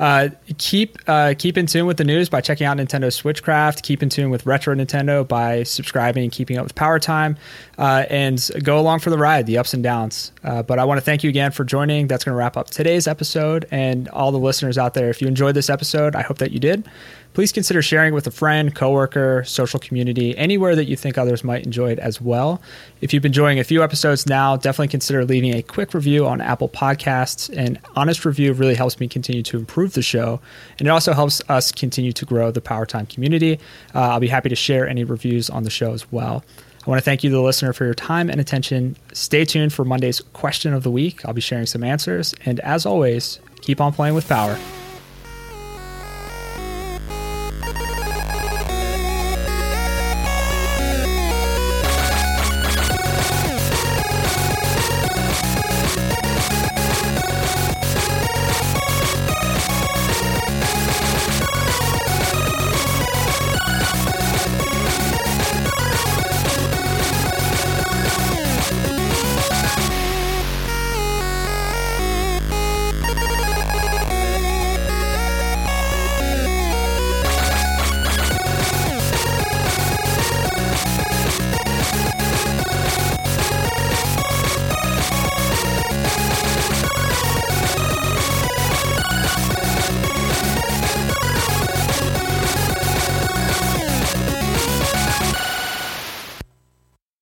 [0.00, 3.82] uh, keep uh, keep in tune with the news by checking out Nintendo Switchcraft.
[3.82, 7.36] Keep in tune with Retro Nintendo by subscribing and keeping up with Power Time,
[7.76, 10.32] uh, and go along for the ride, the ups and downs.
[10.42, 12.06] Uh, but I want to thank you again for joining.
[12.06, 15.10] That's going to wrap up today's episode, and all the listeners out there.
[15.10, 16.88] If you enjoyed this episode, I hope that you did
[17.32, 21.64] please consider sharing with a friend, coworker, social community, anywhere that you think others might
[21.64, 22.60] enjoy it as well.
[23.00, 26.40] If you've been enjoying a few episodes now, definitely consider leaving a quick review on
[26.40, 27.54] Apple Podcasts.
[27.56, 30.40] An honest review really helps me continue to improve the show,
[30.78, 33.58] and it also helps us continue to grow the Power Time community.
[33.94, 36.44] Uh, I'll be happy to share any reviews on the show as well.
[36.86, 38.96] I want to thank you, the listener, for your time and attention.
[39.12, 41.24] Stay tuned for Monday's question of the week.
[41.26, 42.34] I'll be sharing some answers.
[42.46, 44.58] And as always, keep on playing with power.